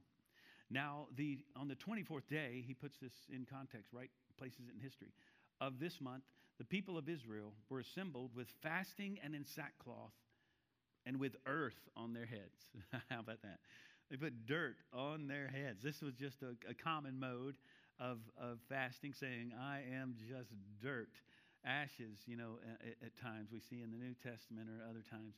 Now, 0.68 1.06
the, 1.16 1.38
on 1.56 1.68
the 1.68 1.76
24th 1.76 2.26
day, 2.28 2.64
he 2.66 2.74
puts 2.74 2.98
this 2.98 3.12
in 3.32 3.46
context, 3.48 3.92
right? 3.92 4.10
Places 4.36 4.62
it 4.68 4.74
in 4.74 4.80
history. 4.80 5.12
Of 5.60 5.78
this 5.78 6.00
month, 6.00 6.24
the 6.58 6.64
people 6.64 6.98
of 6.98 7.08
Israel 7.08 7.52
were 7.70 7.78
assembled 7.78 8.32
with 8.34 8.48
fasting 8.62 9.18
and 9.22 9.32
in 9.32 9.44
sackcloth 9.44 10.12
and 11.06 11.20
with 11.20 11.36
earth 11.46 11.78
on 11.96 12.12
their 12.14 12.26
heads. 12.26 13.04
How 13.08 13.20
about 13.20 13.42
that? 13.42 13.58
They 14.10 14.16
put 14.16 14.46
dirt 14.46 14.76
on 14.92 15.28
their 15.28 15.46
heads. 15.46 15.84
This 15.84 16.02
was 16.02 16.14
just 16.14 16.42
a, 16.42 16.56
a 16.68 16.74
common 16.74 17.20
mode 17.20 17.56
of, 18.00 18.18
of 18.40 18.58
fasting, 18.68 19.12
saying, 19.12 19.52
I 19.58 19.82
am 19.94 20.16
just 20.28 20.50
dirt 20.82 21.10
ashes, 21.64 22.18
you 22.26 22.36
know, 22.36 22.58
at, 22.80 22.94
at, 23.04 23.16
times 23.16 23.50
we 23.52 23.60
see 23.60 23.82
in 23.82 23.90
the 23.90 23.96
New 23.96 24.14
Testament 24.22 24.68
or 24.68 24.88
other 24.88 25.02
times 25.10 25.34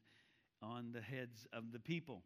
on 0.63 0.93
the 0.93 1.01
heads 1.01 1.47
of 1.53 1.73
the 1.73 1.79
people. 1.79 2.23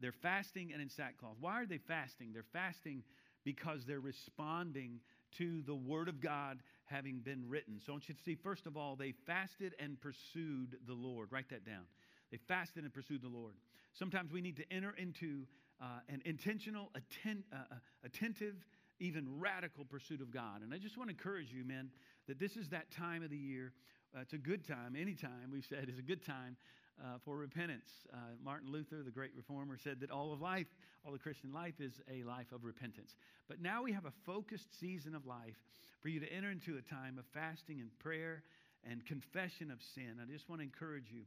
They're 0.00 0.12
fasting 0.12 0.72
and 0.72 0.80
in 0.80 0.88
sackcloth. 0.88 1.36
Why 1.40 1.60
are 1.60 1.66
they 1.66 1.78
fasting? 1.78 2.32
They're 2.32 2.44
fasting 2.52 3.02
because 3.44 3.84
they're 3.84 4.00
responding 4.00 5.00
to 5.38 5.62
the 5.62 5.74
Word 5.74 6.08
of 6.08 6.20
God 6.20 6.62
having 6.84 7.20
been 7.20 7.44
written. 7.48 7.80
So 7.84 7.92
I 7.92 7.94
want 7.94 8.08
you 8.08 8.14
to 8.14 8.22
see, 8.22 8.34
first 8.34 8.66
of 8.66 8.76
all, 8.76 8.96
they 8.96 9.12
fasted 9.26 9.74
and 9.78 10.00
pursued 10.00 10.76
the 10.86 10.94
Lord. 10.94 11.28
Write 11.30 11.50
that 11.50 11.64
down. 11.64 11.84
They 12.30 12.38
fasted 12.48 12.84
and 12.84 12.92
pursued 12.92 13.22
the 13.22 13.28
Lord. 13.28 13.54
Sometimes 13.92 14.32
we 14.32 14.40
need 14.40 14.56
to 14.56 14.72
enter 14.72 14.94
into 14.96 15.46
uh, 15.80 16.00
an 16.08 16.22
intentional, 16.24 16.90
atten- 16.94 17.44
uh, 17.52 17.56
uh 17.56 17.74
attentive, 18.04 18.54
even 19.00 19.26
radical 19.40 19.84
pursuit 19.84 20.20
of 20.20 20.30
God. 20.30 20.62
And 20.62 20.72
I 20.72 20.78
just 20.78 20.96
want 20.96 21.08
to 21.08 21.16
encourage 21.16 21.52
you, 21.52 21.64
men, 21.64 21.90
that 22.28 22.38
this 22.38 22.56
is 22.56 22.68
that 22.68 22.90
time 22.90 23.22
of 23.22 23.30
the 23.30 23.36
year. 23.36 23.72
Uh, 24.14 24.20
it's 24.20 24.34
a 24.34 24.38
good 24.38 24.66
time. 24.66 24.94
Any 24.98 25.14
time, 25.14 25.50
we've 25.52 25.64
said, 25.64 25.88
is 25.88 25.98
a 25.98 26.02
good 26.02 26.24
time 26.24 26.56
uh, 27.02 27.18
for 27.24 27.36
repentance. 27.36 27.88
Uh, 28.12 28.16
Martin 28.44 28.70
Luther, 28.70 29.02
the 29.02 29.10
great 29.10 29.30
reformer, 29.34 29.76
said 29.82 30.00
that 30.00 30.10
all 30.10 30.32
of 30.32 30.40
life, 30.40 30.66
all 31.04 31.12
the 31.12 31.18
Christian 31.18 31.52
life, 31.52 31.80
is 31.80 32.00
a 32.12 32.22
life 32.24 32.52
of 32.52 32.64
repentance. 32.64 33.14
But 33.48 33.60
now 33.60 33.82
we 33.82 33.92
have 33.92 34.04
a 34.04 34.12
focused 34.26 34.78
season 34.78 35.14
of 35.14 35.26
life 35.26 35.56
for 36.00 36.08
you 36.08 36.20
to 36.20 36.32
enter 36.32 36.50
into 36.50 36.76
a 36.76 36.82
time 36.82 37.18
of 37.18 37.24
fasting 37.32 37.80
and 37.80 37.90
prayer 37.98 38.42
and 38.88 39.04
confession 39.06 39.70
of 39.70 39.78
sin. 39.94 40.16
I 40.20 40.30
just 40.30 40.48
want 40.48 40.60
to 40.60 40.64
encourage 40.64 41.10
you 41.10 41.22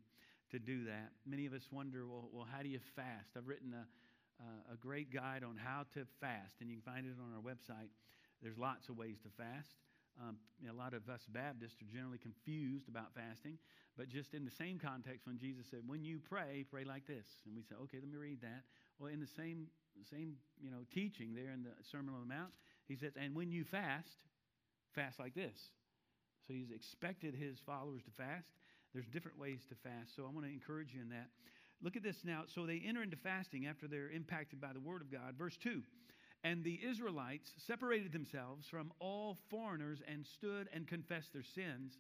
to 0.52 0.60
do 0.60 0.86
that. 0.86 1.12
Many 1.26 1.46
of 1.46 1.54
us 1.54 1.68
wonder, 1.72 2.06
well, 2.06 2.30
well 2.32 2.48
how 2.52 2.62
do 2.62 2.70
you 2.70 2.80
fast? 2.96 3.30
I've 3.38 3.48
written 3.48 3.74
a, 3.74 3.86
a 4.74 4.78
great 4.78 5.14
guide 5.14 5.44
on 5.44 5.58
how 5.58 5.84
to 5.94 6.06
fast, 6.20 6.62
and 6.62 6.70
you 6.70 6.78
can 6.78 6.94
find 6.94 7.06
it 7.06 7.16
on 7.20 7.34
our 7.36 7.42
website. 7.42 7.90
There's 8.42 8.58
lots 8.58 8.90
of 8.90 8.98
ways 8.98 9.18
to 9.24 9.30
fast. 9.30 9.76
Um, 10.22 10.38
a 10.70 10.74
lot 10.74 10.94
of 10.94 11.10
us 11.10 11.26
Baptists 11.28 11.82
are 11.82 11.90
generally 11.92 12.20
confused 12.20 12.88
about 12.88 13.14
fasting, 13.16 13.58
but 13.98 14.10
just 14.10 14.34
in 14.34 14.46
the 14.46 14.52
same 14.52 14.78
context, 14.78 15.26
when 15.26 15.38
Jesus 15.40 15.66
said, 15.70 15.82
"When 15.88 16.04
you 16.04 16.20
pray, 16.20 16.66
pray 16.70 16.84
like 16.84 17.08
this," 17.08 17.26
and 17.46 17.56
we 17.56 17.64
say, 17.64 17.76
"Okay, 17.76 18.00
let 18.00 18.10
me 18.10 18.18
read 18.18 18.42
that." 18.42 18.64
Well, 19.00 19.10
in 19.10 19.20
the 19.20 19.28
same 19.28 19.72
same 20.04 20.38
you 20.62 20.70
know 20.70 20.86
teaching 20.92 21.34
there 21.34 21.52
in 21.52 21.64
the 21.64 21.74
Sermon 21.84 22.14
on 22.14 22.22
the 22.22 22.28
Mount, 22.28 22.58
he 22.88 22.96
says, 22.96 23.16
"And 23.16 23.34
when 23.36 23.52
you 23.52 23.64
fast, 23.64 24.18
fast 24.94 25.20
like 25.20 25.34
this." 25.34 25.72
So 26.48 26.54
he's 26.54 26.72
expected 26.72 27.34
his 27.34 27.60
followers 27.60 28.04
to 28.04 28.12
fast. 28.12 28.52
There's 28.94 29.08
different 29.08 29.40
ways 29.40 29.66
to 29.70 29.76
fast. 29.76 30.16
So 30.16 30.26
I 30.26 30.30
want 30.30 30.46
to 30.46 30.52
encourage 30.52 30.94
you 30.94 31.02
in 31.02 31.10
that. 31.10 31.30
Look 31.82 31.96
at 31.96 32.04
this 32.04 32.24
now. 32.24 32.44
So 32.54 32.66
they 32.66 32.82
enter 32.86 33.04
into 33.04 33.18
fasting 33.18 33.66
after 33.66 33.88
they're 33.88 34.10
impacted 34.10 34.62
by 34.62 34.74
the 34.74 34.80
word 34.80 35.02
of 35.02 35.12
God. 35.12 35.36
Verse 35.38 35.58
2 35.58 35.82
And 36.44 36.64
the 36.64 36.80
Israelites 36.88 37.52
separated 37.68 38.12
themselves 38.12 38.68
from 38.68 38.92
all 39.00 39.38
foreigners 39.50 40.00
and 40.08 40.26
stood 40.26 40.70
and 40.74 40.88
confessed 40.88 41.34
their 41.34 41.44
sins 41.44 41.98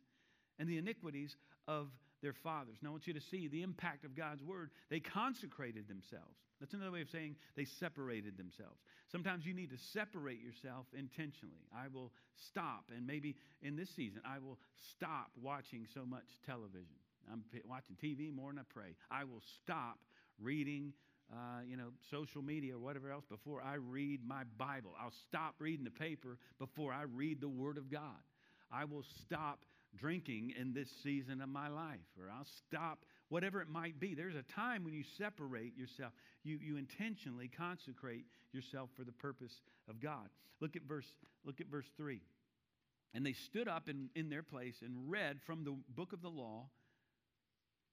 and 0.60 0.70
the 0.70 0.78
iniquities 0.78 1.36
of 1.68 1.88
their 2.22 2.34
fathers. 2.34 2.78
Now 2.82 2.90
I 2.90 2.92
want 2.94 3.08
you 3.08 3.14
to 3.14 3.22
see 3.22 3.48
the 3.48 3.62
impact 3.62 4.06
of 4.06 4.16
God's 4.16 4.42
word. 4.42 4.72
They 4.90 5.02
consecrated 5.02 5.88
themselves. 5.88 6.38
That's 6.60 6.74
another 6.74 6.92
way 6.92 7.02
of 7.02 7.10
saying 7.10 7.36
they 7.58 7.66
separated 7.66 8.38
themselves. 8.38 8.80
Sometimes 9.12 9.46
you 9.46 9.54
need 9.54 9.70
to 9.72 9.78
separate 9.78 10.40
yourself 10.42 10.86
intentionally. 10.98 11.68
I 11.76 11.88
will 11.94 12.14
stop, 12.48 12.86
and 12.96 13.06
maybe 13.06 13.36
in 13.62 13.76
this 13.76 13.90
season, 13.90 14.22
I 14.26 14.40
will 14.40 14.58
stop 14.96 15.32
watching 15.42 15.86
so 15.94 16.06
much 16.06 16.24
television. 16.46 17.03
I'm 17.32 17.44
watching 17.66 17.96
TV 18.02 18.34
more 18.34 18.52
than 18.52 18.60
I 18.60 18.64
pray. 18.74 18.96
I 19.12 19.24
will 19.24 19.42
stop 19.64 20.00
reading, 20.40 20.94
uh, 21.32 21.62
you 21.68 21.78
know, 21.78 21.90
social 22.10 22.42
media 22.42 22.76
or 22.76 22.80
whatever 22.80 23.12
else 23.12 23.26
before 23.30 23.62
I 23.62 23.76
read 23.76 24.22
my 24.26 24.44
Bible. 24.58 24.92
I'll 25.00 25.14
stop 25.28 25.56
reading 25.60 25.84
the 25.84 25.92
paper 25.92 26.38
before 26.60 26.94
I 26.94 27.04
read 27.04 27.42
the 27.42 27.50
Word 27.50 27.78
of 27.78 27.92
God. 27.92 28.22
I 28.72 28.86
will 28.86 29.04
stop 29.24 29.66
drinking 29.96 30.54
in 30.60 30.74
this 30.74 30.90
season 31.04 31.42
of 31.42 31.50
my 31.50 31.68
life, 31.68 32.00
or 32.20 32.30
I'll 32.32 32.48
stop 32.68 33.06
whatever 33.30 33.62
it 33.62 33.70
might 33.70 34.00
be. 34.00 34.16
There's 34.16 34.36
a 34.36 34.44
time 34.44 34.84
when 34.84 34.94
you 34.94 35.04
separate 35.18 35.78
yourself. 35.78 36.12
You, 36.44 36.60
you 36.62 36.78
intentionally 36.78 37.48
consecrate 37.48 38.26
yourself 38.52 38.90
for 38.96 39.04
the 39.04 39.12
purpose 39.12 39.62
of 39.90 40.00
God. 40.00 40.30
Look 40.60 40.76
at 40.76 40.84
verse, 40.84 41.08
look 41.46 41.62
at 41.62 41.68
verse 41.68 41.88
3. 41.98 42.22
And 43.14 43.26
they 43.26 43.34
stood 43.34 43.68
up 43.68 43.90
in, 43.90 44.10
in 44.16 44.30
their 44.30 44.42
place 44.42 44.78
and 44.84 45.10
read 45.10 45.40
from 45.46 45.64
the 45.64 45.76
book 45.96 46.14
of 46.14 46.22
the 46.22 46.30
law 46.30 46.66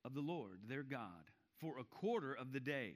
of 0.05 0.15
the 0.15 0.21
Lord, 0.21 0.61
their 0.69 0.83
God, 0.83 1.31
for 1.61 1.79
a 1.79 1.85
quarter 1.85 2.35
of 2.35 2.53
the 2.53 2.61
day. 2.61 2.95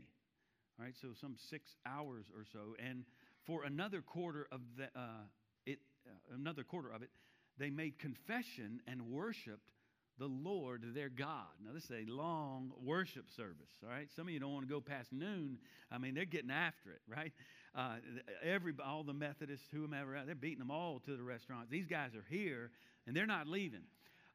All 0.78 0.84
right, 0.84 0.94
so 1.00 1.08
some 1.20 1.36
six 1.50 1.76
hours 1.86 2.26
or 2.36 2.44
so. 2.52 2.74
And 2.84 3.04
for 3.44 3.64
another 3.64 4.00
quarter 4.00 4.48
of 4.50 4.60
the, 4.76 4.84
uh, 4.98 5.26
it, 5.66 5.78
uh, 6.06 6.34
another 6.34 6.64
quarter 6.64 6.90
of 6.90 7.02
it, 7.02 7.10
they 7.58 7.70
made 7.70 7.98
confession 7.98 8.80
and 8.88 9.02
worshiped 9.02 9.70
the 10.18 10.26
Lord 10.26 10.84
their 10.94 11.08
God. 11.08 11.46
Now, 11.64 11.72
this 11.72 11.84
is 11.84 11.90
a 11.90 12.10
long 12.10 12.72
worship 12.82 13.28
service, 13.36 13.70
all 13.82 13.90
right? 13.90 14.08
Some 14.14 14.28
of 14.28 14.32
you 14.32 14.40
don't 14.40 14.52
want 14.52 14.66
to 14.66 14.72
go 14.72 14.80
past 14.80 15.12
noon. 15.12 15.58
I 15.90 15.98
mean, 15.98 16.14
they're 16.14 16.24
getting 16.24 16.50
after 16.50 16.90
it, 16.90 17.00
right? 17.08 17.32
Uh, 17.74 17.96
every, 18.42 18.72
all 18.84 19.02
the 19.02 19.12
Methodists, 19.12 19.66
whomever, 19.72 20.20
they're 20.24 20.34
beating 20.36 20.60
them 20.60 20.70
all 20.70 21.00
to 21.00 21.16
the 21.16 21.22
restaurants. 21.22 21.70
These 21.70 21.86
guys 21.86 22.14
are 22.14 22.24
here, 22.28 22.70
and 23.06 23.16
they're 23.16 23.26
not 23.26 23.48
leaving. 23.48 23.82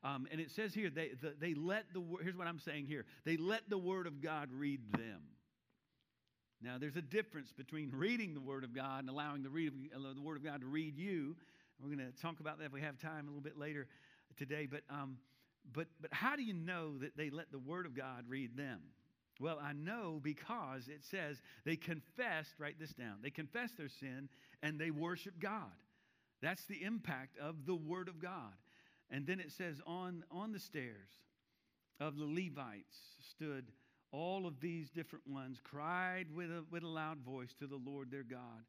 Um, 0.04 0.28
and 0.32 0.40
it 0.40 0.52
says 0.52 0.74
here, 0.74 0.90
they, 0.90 1.12
the, 1.22 1.34
they 1.40 1.54
let 1.54 1.86
the, 1.94 2.02
here's 2.22 2.38
what 2.38 2.48
I'm 2.48 2.60
saying 2.60 2.86
here, 2.86 3.06
they 3.26 3.38
let 3.38 3.70
the 3.70 3.78
Word 3.78 4.08
of 4.08 4.22
God 4.22 4.50
read 4.52 4.80
them. 4.94 5.22
Now, 6.62 6.78
there's 6.78 6.96
a 6.96 7.02
difference 7.02 7.52
between 7.52 7.92
reading 7.94 8.34
the 8.34 8.42
Word 8.42 8.64
of 8.64 8.74
God 8.74 9.00
and 9.00 9.10
allowing 9.10 9.44
the, 9.44 9.50
read, 9.50 9.74
uh, 9.96 10.14
the 10.14 10.22
Word 10.22 10.38
of 10.38 10.44
God 10.44 10.62
to 10.62 10.68
read 10.68 10.98
you. 10.98 11.36
We're 11.82 11.96
going 11.96 12.12
to 12.12 12.22
talk 12.22 12.40
about 12.40 12.60
that 12.60 12.66
if 12.66 12.74
we 12.74 12.82
have 12.82 12.98
time 12.98 13.26
a 13.26 13.28
little 13.28 13.42
bit 13.42 13.58
later 13.58 13.88
today. 14.38 14.68
But, 14.70 14.82
um, 14.90 15.18
but, 15.74 15.88
but 16.02 16.14
how 16.14 16.36
do 16.36 16.44
you 16.44 16.54
know 16.54 16.98
that 17.00 17.16
they 17.16 17.30
let 17.30 17.52
the 17.52 17.60
Word 17.60 17.86
of 17.86 17.96
God 17.96 18.26
read 18.28 18.58
them? 18.58 18.82
Well, 19.40 19.60
I 19.62 19.72
know 19.72 20.20
because 20.22 20.90
it 20.90 21.04
says 21.04 21.42
they 21.66 21.78
confessed, 21.78 22.56
write 22.60 22.78
this 22.78 22.92
down, 22.92 23.18
they 23.24 23.30
confessed 23.30 23.78
their 23.78 23.88
sin 23.88 24.28
and 24.62 24.78
they 24.78 24.92
worship 24.92 25.40
God. 25.40 25.72
That's 26.42 26.66
the 26.66 26.84
impact 26.84 27.38
of 27.38 27.66
the 27.66 27.76
Word 27.76 28.10
of 28.10 28.22
God. 28.22 28.54
And 29.12 29.26
then 29.26 29.40
it 29.40 29.52
says, 29.52 29.82
on, 29.88 30.24
on 30.32 30.52
the 30.52 30.60
stairs 30.60 31.10
of 32.00 32.18
the 32.18 32.26
Levites 32.26 32.98
stood 33.32 33.66
all 34.12 34.46
of 34.48 34.60
these 34.60 34.90
different 34.90 35.28
ones, 35.28 35.60
cried 35.64 36.28
with 36.34 36.50
a, 36.50 36.64
with 36.72 36.84
a 36.84 36.88
loud 36.88 37.20
voice 37.20 37.54
to 37.60 37.68
the 37.68 37.80
Lord 37.84 38.12
their 38.12 38.24
God. 38.24 38.64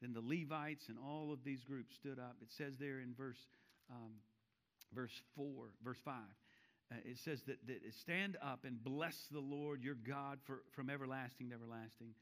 Then 0.00 0.12
the 0.12 0.20
Levites 0.20 0.88
and 0.88 0.98
all 0.98 1.32
of 1.32 1.42
these 1.44 1.64
groups 1.64 1.94
stood 1.94 2.18
up. 2.18 2.36
It 2.42 2.52
says 2.52 2.76
there 2.78 3.00
in 3.00 3.14
verse, 3.16 3.38
um, 3.90 4.12
verse 4.94 5.22
4, 5.34 5.46
verse 5.82 5.98
5. 6.04 6.14
Uh, 6.92 6.96
it 7.04 7.18
says 7.18 7.42
that, 7.46 7.66
that 7.66 7.80
stand 8.00 8.36
up 8.42 8.64
and 8.64 8.82
bless 8.82 9.26
the 9.32 9.40
Lord 9.40 9.82
your 9.82 9.96
God 9.96 10.38
for, 10.44 10.62
from 10.72 10.90
everlasting 10.90 11.48
to 11.48 11.54
everlasting. 11.54 12.14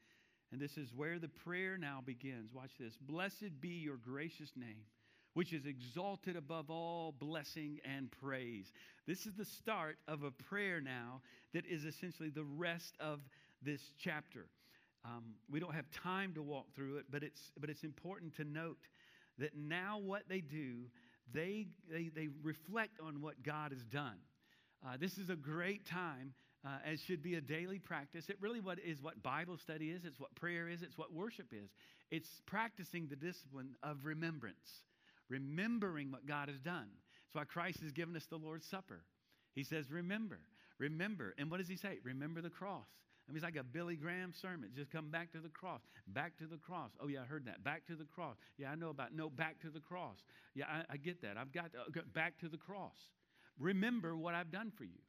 And 0.51 0.59
this 0.59 0.77
is 0.77 0.93
where 0.95 1.19
the 1.19 1.27
prayer 1.27 1.77
now 1.77 2.01
begins. 2.03 2.51
Watch 2.53 2.71
this. 2.79 2.97
Blessed 2.99 3.59
be 3.59 3.69
your 3.69 3.97
gracious 3.97 4.51
name, 4.55 4.85
which 5.35 5.53
is 5.53 5.65
exalted 5.65 6.35
above 6.35 6.69
all 6.69 7.13
blessing 7.19 7.79
and 7.85 8.09
praise. 8.19 8.71
This 9.05 9.25
is 9.25 9.33
the 9.35 9.45
start 9.45 9.97
of 10.07 10.23
a 10.23 10.31
prayer 10.31 10.81
now 10.81 11.21
that 11.53 11.65
is 11.67 11.85
essentially 11.85 12.29
the 12.29 12.43
rest 12.43 12.95
of 12.99 13.19
this 13.61 13.81
chapter. 13.99 14.47
Um, 15.05 15.35
we 15.51 15.59
don't 15.59 15.75
have 15.75 15.89
time 15.91 16.33
to 16.33 16.41
walk 16.41 16.73
through 16.73 16.97
it, 16.97 17.05
but 17.11 17.21
it's, 17.21 17.51
but 17.59 17.69
it's 17.69 17.83
important 17.83 18.35
to 18.37 18.43
note 18.43 18.79
that 19.37 19.55
now 19.55 19.99
what 19.99 20.23
they 20.27 20.39
do, 20.39 20.85
they, 21.33 21.67
they, 21.91 22.09
they 22.15 22.29
reflect 22.41 22.99
on 22.99 23.21
what 23.21 23.43
God 23.43 23.71
has 23.71 23.83
done. 23.83 24.17
Uh, 24.85 24.97
this 24.99 25.17
is 25.17 25.29
a 25.29 25.35
great 25.35 25.85
time, 25.85 26.33
uh, 26.65 26.77
as 26.85 27.01
should 27.01 27.21
be 27.21 27.35
a 27.35 27.41
daily 27.41 27.77
practice. 27.77 28.29
It 28.29 28.37
really 28.39 28.61
what 28.61 28.79
is 28.79 29.01
what 29.01 29.21
Bible 29.21 29.57
study 29.57 29.89
is. 29.89 30.05
It's 30.05 30.19
what 30.19 30.33
prayer 30.35 30.69
is. 30.69 30.81
It's 30.81 30.97
what 30.97 31.13
worship 31.13 31.47
is. 31.51 31.69
It's 32.09 32.41
practicing 32.45 33.07
the 33.07 33.15
discipline 33.15 33.75
of 33.83 34.05
remembrance, 34.05 34.81
remembering 35.29 36.11
what 36.11 36.25
God 36.25 36.49
has 36.49 36.59
done. 36.59 36.87
That's 37.25 37.35
why 37.35 37.43
Christ 37.45 37.81
has 37.81 37.91
given 37.91 38.15
us 38.15 38.25
the 38.25 38.37
Lord's 38.37 38.67
Supper. 38.67 39.03
He 39.53 39.63
says, 39.63 39.89
"Remember, 39.91 40.39
remember." 40.77 41.33
And 41.37 41.49
what 41.49 41.57
does 41.57 41.67
He 41.67 41.77
say? 41.77 41.99
Remember 42.03 42.41
the 42.41 42.49
cross. 42.49 42.87
I 43.27 43.31
mean, 43.31 43.37
it's 43.37 43.43
like 43.43 43.55
a 43.55 43.63
Billy 43.63 43.95
Graham 43.95 44.33
sermon. 44.33 44.69
Just 44.75 44.91
come 44.91 45.09
back 45.09 45.31
to 45.31 45.39
the 45.39 45.49
cross. 45.49 45.81
Back 46.07 46.37
to 46.37 46.45
the 46.45 46.57
cross. 46.57 46.91
Oh, 46.99 47.07
yeah, 47.07 47.21
I 47.21 47.25
heard 47.25 47.45
that. 47.45 47.63
Back 47.63 47.87
to 47.87 47.95
the 47.95 48.03
cross. 48.03 48.37
Yeah, 48.57 48.69
I 48.69 48.75
know 48.75 48.89
about 48.89 49.13
No, 49.13 49.29
back 49.29 49.59
to 49.61 49.69
the 49.71 49.79
cross. 49.79 50.17
Yeah, 50.53 50.65
I, 50.69 50.93
I 50.93 50.97
get 50.97 51.21
that. 51.23 51.35
I've 51.35 51.51
got 51.51 51.73
to 51.73 51.79
uh, 51.79 52.03
back 52.13 52.37
to 52.39 52.49
the 52.49 52.57
cross. 52.57 52.97
Remember 53.57 54.15
what 54.15 54.35
I've 54.35 54.51
done 54.51 54.71
for 54.77 54.83
you. 54.83 54.99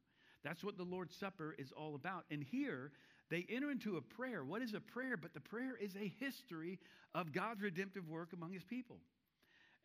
That's 0.43 0.63
what 0.63 0.77
the 0.77 0.83
Lord's 0.83 1.15
Supper 1.15 1.55
is 1.59 1.71
all 1.71 1.93
about. 1.93 2.25
And 2.31 2.43
here, 2.43 2.91
they 3.29 3.45
enter 3.49 3.69
into 3.69 3.97
a 3.97 4.01
prayer. 4.01 4.43
What 4.43 4.61
is 4.61 4.73
a 4.73 4.79
prayer? 4.79 5.17
But 5.17 5.33
the 5.33 5.39
prayer 5.39 5.75
is 5.79 5.95
a 5.95 6.11
history 6.19 6.79
of 7.13 7.31
God's 7.31 7.61
redemptive 7.61 8.09
work 8.09 8.33
among 8.33 8.51
his 8.51 8.63
people. 8.63 8.97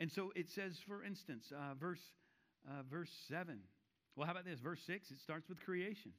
And 0.00 0.10
so 0.10 0.32
it 0.34 0.50
says, 0.50 0.78
for 0.86 1.04
instance, 1.04 1.52
uh, 1.54 1.74
verse, 1.74 2.02
uh, 2.68 2.82
verse 2.90 3.10
7. 3.28 3.58
Well, 4.16 4.26
how 4.26 4.32
about 4.32 4.44
this? 4.44 4.60
Verse 4.60 4.80
6, 4.86 5.10
it 5.10 5.20
starts 5.20 5.48
with 5.48 5.60
creation. 5.60 6.12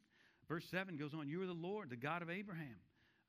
Verse 0.47 0.65
7 0.69 0.97
goes 0.97 1.13
on, 1.13 1.27
You 1.27 1.41
are 1.41 1.47
the 1.47 1.53
Lord, 1.53 1.89
the 1.89 1.95
God 1.95 2.21
of 2.21 2.29
Abraham, 2.29 2.77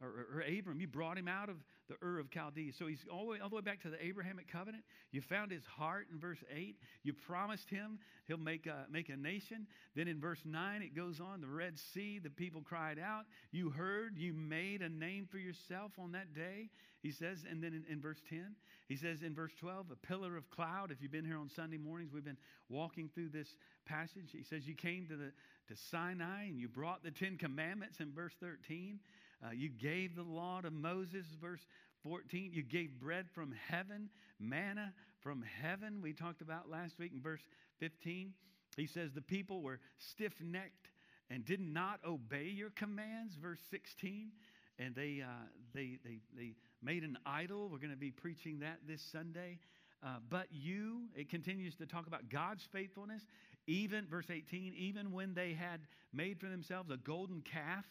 or, 0.00 0.26
or, 0.34 0.40
Abram. 0.42 0.80
You 0.80 0.86
brought 0.86 1.18
him 1.18 1.28
out 1.28 1.48
of 1.48 1.56
the 1.88 1.96
Ur 2.02 2.18
of 2.18 2.30
Chaldea. 2.30 2.72
So 2.72 2.86
he's 2.86 3.04
all 3.10 3.24
the, 3.24 3.30
way, 3.32 3.38
all 3.40 3.48
the 3.48 3.56
way 3.56 3.62
back 3.62 3.82
to 3.82 3.90
the 3.90 4.02
Abrahamic 4.04 4.50
covenant. 4.50 4.84
You 5.12 5.20
found 5.20 5.50
his 5.50 5.64
heart 5.64 6.06
in 6.12 6.18
verse 6.18 6.42
8. 6.54 6.76
You 7.02 7.12
promised 7.12 7.68
him 7.68 7.98
he'll 8.26 8.38
make 8.38 8.66
a, 8.66 8.86
make 8.90 9.08
a 9.08 9.16
nation. 9.16 9.66
Then 9.94 10.08
in 10.08 10.20
verse 10.20 10.40
9, 10.44 10.82
it 10.82 10.96
goes 10.96 11.20
on 11.20 11.40
the 11.40 11.46
Red 11.46 11.78
Sea, 11.78 12.18
the 12.18 12.30
people 12.30 12.62
cried 12.62 12.98
out. 12.98 13.24
You 13.52 13.70
heard, 13.70 14.16
you 14.16 14.32
made 14.32 14.82
a 14.82 14.88
name 14.88 15.28
for 15.30 15.38
yourself 15.38 15.92
on 15.98 16.12
that 16.12 16.34
day. 16.34 16.70
He 17.02 17.12
says, 17.12 17.44
and 17.48 17.62
then 17.62 17.74
in, 17.74 17.84
in 17.92 18.00
verse 18.00 18.22
10, 18.30 18.56
he 18.88 18.96
says 18.96 19.22
in 19.22 19.34
verse 19.34 19.52
12, 19.60 19.86
a 19.92 20.06
pillar 20.06 20.38
of 20.38 20.48
cloud. 20.50 20.90
If 20.90 21.02
you've 21.02 21.12
been 21.12 21.24
here 21.24 21.36
on 21.36 21.50
Sunday 21.50 21.76
mornings, 21.76 22.12
we've 22.14 22.24
been 22.24 22.38
walking 22.70 23.10
through 23.14 23.28
this 23.28 23.48
passage. 23.84 24.30
He 24.32 24.42
says, 24.42 24.66
You 24.66 24.74
came 24.74 25.06
to, 25.08 25.16
the, 25.16 25.32
to 25.68 25.80
Sinai 25.90 26.44
and 26.44 26.58
you 26.58 26.66
brought 26.66 27.02
the 27.02 27.10
Ten 27.10 27.36
Commandments 27.36 28.00
in 28.00 28.12
verse 28.12 28.32
13. 28.40 28.98
Uh, 29.44 29.50
you 29.52 29.68
gave 29.68 30.16
the 30.16 30.22
law 30.22 30.60
to 30.60 30.70
Moses, 30.70 31.26
verse 31.40 31.60
14, 32.02 32.50
you 32.52 32.62
gave 32.62 32.98
bread 32.98 33.26
from 33.34 33.54
heaven, 33.68 34.08
manna 34.38 34.92
from 35.20 35.44
heaven. 35.60 36.00
We 36.02 36.12
talked 36.12 36.40
about 36.40 36.70
last 36.70 36.98
week 36.98 37.12
in 37.14 37.20
verse 37.20 37.42
15. 37.78 38.32
He 38.76 38.86
says 38.86 39.12
the 39.12 39.22
people 39.22 39.62
were 39.62 39.80
stiff 39.98 40.32
necked 40.40 40.90
and 41.30 41.44
did 41.44 41.60
not 41.60 42.00
obey 42.06 42.44
your 42.46 42.70
commands. 42.70 43.34
Verse 43.36 43.60
16. 43.70 44.30
And 44.78 44.94
they, 44.94 45.22
uh, 45.22 45.46
they, 45.72 45.98
they, 46.04 46.18
they 46.36 46.54
made 46.82 47.04
an 47.04 47.18
idol. 47.24 47.68
We're 47.68 47.78
going 47.78 47.90
to 47.90 47.96
be 47.96 48.10
preaching 48.10 48.60
that 48.60 48.78
this 48.86 49.00
Sunday. 49.00 49.58
Uh, 50.02 50.16
but 50.28 50.48
you, 50.50 51.04
it 51.14 51.30
continues 51.30 51.74
to 51.76 51.86
talk 51.86 52.06
about 52.06 52.28
God's 52.28 52.66
faithfulness. 52.72 53.22
Even, 53.66 54.06
verse 54.06 54.26
18, 54.30 54.74
even 54.76 55.12
when 55.12 55.32
they 55.32 55.54
had 55.54 55.80
made 56.12 56.38
for 56.38 56.48
themselves 56.48 56.90
a 56.90 56.98
golden 56.98 57.40
calf, 57.40 57.86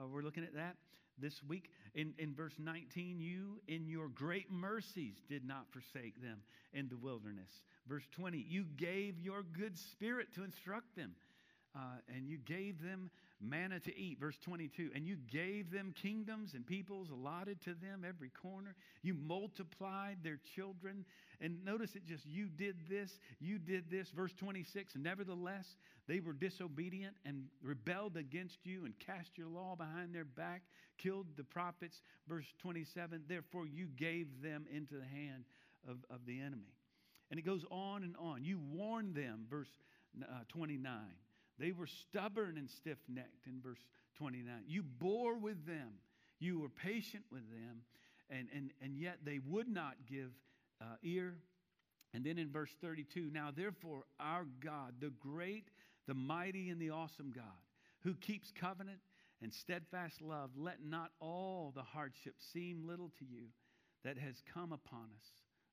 uh, 0.00 0.06
we're 0.06 0.22
looking 0.22 0.44
at 0.44 0.54
that 0.54 0.76
this 1.18 1.42
week. 1.46 1.70
In, 1.94 2.12
in 2.18 2.34
verse 2.34 2.54
19, 2.58 3.20
you 3.20 3.60
in 3.68 3.86
your 3.86 4.08
great 4.08 4.50
mercies 4.50 5.14
did 5.28 5.46
not 5.46 5.66
forsake 5.70 6.20
them 6.20 6.38
in 6.72 6.88
the 6.88 6.96
wilderness. 6.96 7.50
Verse 7.88 8.04
20, 8.12 8.38
you 8.48 8.64
gave 8.76 9.18
your 9.20 9.42
good 9.42 9.78
spirit 9.78 10.28
to 10.34 10.44
instruct 10.44 10.96
them, 10.96 11.12
uh, 11.76 11.98
and 12.14 12.28
you 12.28 12.38
gave 12.38 12.82
them 12.82 13.10
manna 13.44 13.80
to 13.80 13.96
eat. 13.96 14.18
Verse 14.18 14.38
22, 14.42 14.90
and 14.94 15.06
you 15.06 15.16
gave 15.30 15.70
them 15.70 15.94
kingdoms 16.00 16.54
and 16.54 16.66
peoples 16.66 17.10
allotted 17.10 17.60
to 17.62 17.74
them 17.74 18.04
every 18.06 18.30
corner. 18.30 18.74
You 19.02 19.14
multiplied 19.14 20.18
their 20.22 20.38
children. 20.54 21.04
And 21.40 21.64
notice 21.64 21.94
it 21.94 22.04
just, 22.04 22.26
you 22.26 22.46
did 22.46 22.76
this, 22.88 23.18
you 23.40 23.58
did 23.58 23.90
this. 23.90 24.10
Verse 24.10 24.32
26, 24.38 24.94
nevertheless, 24.96 25.76
they 26.06 26.20
were 26.20 26.32
disobedient 26.32 27.16
and 27.24 27.44
rebelled 27.62 28.16
against 28.16 28.58
you 28.64 28.84
and 28.84 28.94
cast 28.98 29.36
your 29.36 29.48
law 29.48 29.74
behind 29.76 30.14
their 30.14 30.24
back, 30.24 30.62
killed 30.98 31.26
the 31.36 31.44
prophets. 31.44 32.00
Verse 32.28 32.46
27, 32.58 33.22
therefore 33.28 33.66
you 33.66 33.88
gave 33.96 34.26
them 34.42 34.66
into 34.72 34.94
the 34.94 35.04
hand 35.04 35.44
of, 35.88 35.98
of 36.10 36.24
the 36.26 36.40
enemy. 36.40 36.72
And 37.30 37.38
it 37.38 37.42
goes 37.42 37.64
on 37.70 38.04
and 38.04 38.14
on. 38.18 38.44
You 38.44 38.58
warned 38.58 39.14
them, 39.14 39.46
verse 39.48 39.68
uh, 40.22 40.40
29. 40.48 40.92
They 41.58 41.72
were 41.72 41.86
stubborn 41.86 42.56
and 42.58 42.68
stiff 42.68 42.98
necked 43.08 43.46
in 43.46 43.60
verse 43.62 43.78
29. 44.18 44.46
You 44.66 44.82
bore 44.82 45.36
with 45.38 45.66
them, 45.66 45.92
you 46.40 46.60
were 46.60 46.68
patient 46.68 47.24
with 47.30 47.48
them, 47.50 47.82
and, 48.30 48.48
and, 48.54 48.70
and 48.82 48.96
yet 48.96 49.18
they 49.24 49.38
would 49.46 49.68
not 49.68 49.94
give 50.10 50.30
uh, 50.80 50.96
ear. 51.02 51.34
And 52.12 52.24
then 52.24 52.38
in 52.38 52.50
verse 52.50 52.70
32, 52.80 53.30
now 53.32 53.50
therefore, 53.54 54.04
our 54.20 54.46
God, 54.60 54.94
the 55.00 55.12
great, 55.20 55.68
the 56.06 56.14
mighty, 56.14 56.70
and 56.70 56.80
the 56.80 56.90
awesome 56.90 57.32
God, 57.34 57.44
who 58.02 58.14
keeps 58.14 58.52
covenant 58.52 58.98
and 59.42 59.52
steadfast 59.52 60.22
love, 60.22 60.50
let 60.56 60.84
not 60.84 61.10
all 61.20 61.72
the 61.74 61.82
hardship 61.82 62.34
seem 62.52 62.86
little 62.86 63.10
to 63.18 63.24
you 63.24 63.46
that 64.04 64.18
has 64.18 64.42
come 64.52 64.72
upon 64.72 65.08
us, 65.16 65.26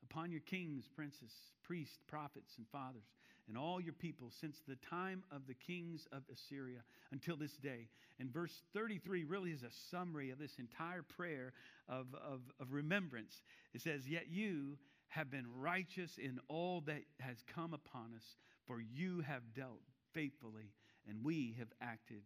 upon 0.04 0.32
your 0.32 0.41
kings, 0.41 0.86
princes, 0.96 1.32
priests, 1.63 2.00
prophets, 2.08 2.54
and 2.58 2.65
fathers 2.72 3.06
and 3.52 3.58
all 3.58 3.82
your 3.82 3.94
people 3.94 4.32
since 4.40 4.62
the 4.66 4.78
time 4.78 5.24
of 5.30 5.46
the 5.46 5.54
kings 5.54 6.08
of 6.14 6.24
Assyria 6.32 6.80
until 7.12 7.36
this 7.36 7.58
day. 7.58 7.90
And 8.18 8.32
verse 8.32 8.62
33 8.74 9.26
really 9.26 9.52
is 9.52 9.64
a 9.64 9.90
summary 9.90 10.30
of 10.30 10.40
this 10.40 10.56
entire 10.58 11.04
prayer 11.04 11.52
of, 11.90 12.06
of, 12.16 12.40
of 12.62 12.72
remembrance. 12.72 13.42
It 13.74 13.82
says, 13.82 14.08
Yet 14.08 14.30
you 14.30 14.78
have 15.10 15.30
been 15.30 15.48
righteous 15.60 16.18
in 16.18 16.40
all 16.48 16.80
that 16.86 17.02
has 17.20 17.44
come 17.54 17.74
upon 17.74 18.14
us, 18.16 18.24
for 18.66 18.80
you 18.80 19.20
have 19.20 19.42
dealt 19.54 19.82
faithfully, 20.14 20.72
and 21.06 21.22
we 21.22 21.54
have 21.60 21.74
acted 21.82 22.22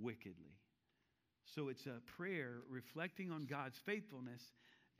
wickedly. 0.00 0.54
So 1.56 1.70
it's 1.70 1.86
a 1.86 2.00
prayer 2.16 2.58
reflecting 2.70 3.32
on 3.32 3.46
God's 3.46 3.80
faithfulness 3.84 4.42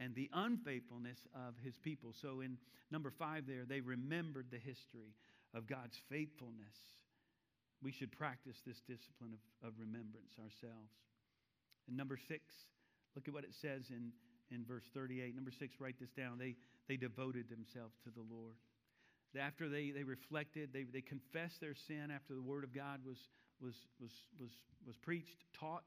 and 0.01 0.13
the 0.17 0.29
unfaithfulness 0.33 1.19
of 1.33 1.55
his 1.65 1.79
people. 1.79 2.13
So 2.21 2.41
in 2.41 2.59
number 2.91 3.11
five, 3.11 3.47
there, 3.47 3.65
they 3.65 3.81
remembered 3.81 4.47
the 4.51 4.59
history 4.59 5.15
of 5.55 5.67
God's 5.67 5.97
faithfulness. 6.11 6.77
We 7.83 7.93
should 7.93 8.13
practice 8.13 8.57
this 8.67 8.81
discipline 8.87 9.35
of, 9.35 9.69
of 9.69 9.75
remembrance 9.79 10.39
ourselves. 10.39 10.95
And 11.89 11.97
number 11.97 12.17
six, 12.17 12.43
look 13.15 13.27
at 13.27 13.35
what 13.35 13.45
it 13.45 13.55
says 13.61 13.91
in, 13.91 14.13
in 14.51 14.65
verse 14.65 14.85
38. 14.95 15.35
Number 15.35 15.51
six, 15.51 15.81
write 15.81 15.97
this 16.01 16.13
down. 16.13 16.39
They, 16.39 16.55
they 16.89 16.97
devoted 16.97 17.51
themselves 17.51 17.97
to 18.05 18.11
the 18.11 18.23
Lord. 18.23 18.55
After 19.39 19.69
they, 19.69 19.91
they 19.91 20.05
reflected, 20.05 20.71
they, 20.73 20.85
they 20.85 21.01
confessed 21.01 21.61
their 21.61 21.75
sin 21.75 22.11
after 22.15 22.35
the 22.35 22.43
word 22.43 22.65
of 22.65 22.75
God 22.75 23.01
was, 23.05 23.17
was, 23.61 23.75
was, 23.99 24.13
was, 24.39 24.51
was 24.87 24.97
preached, 24.97 25.45
taught. 25.59 25.85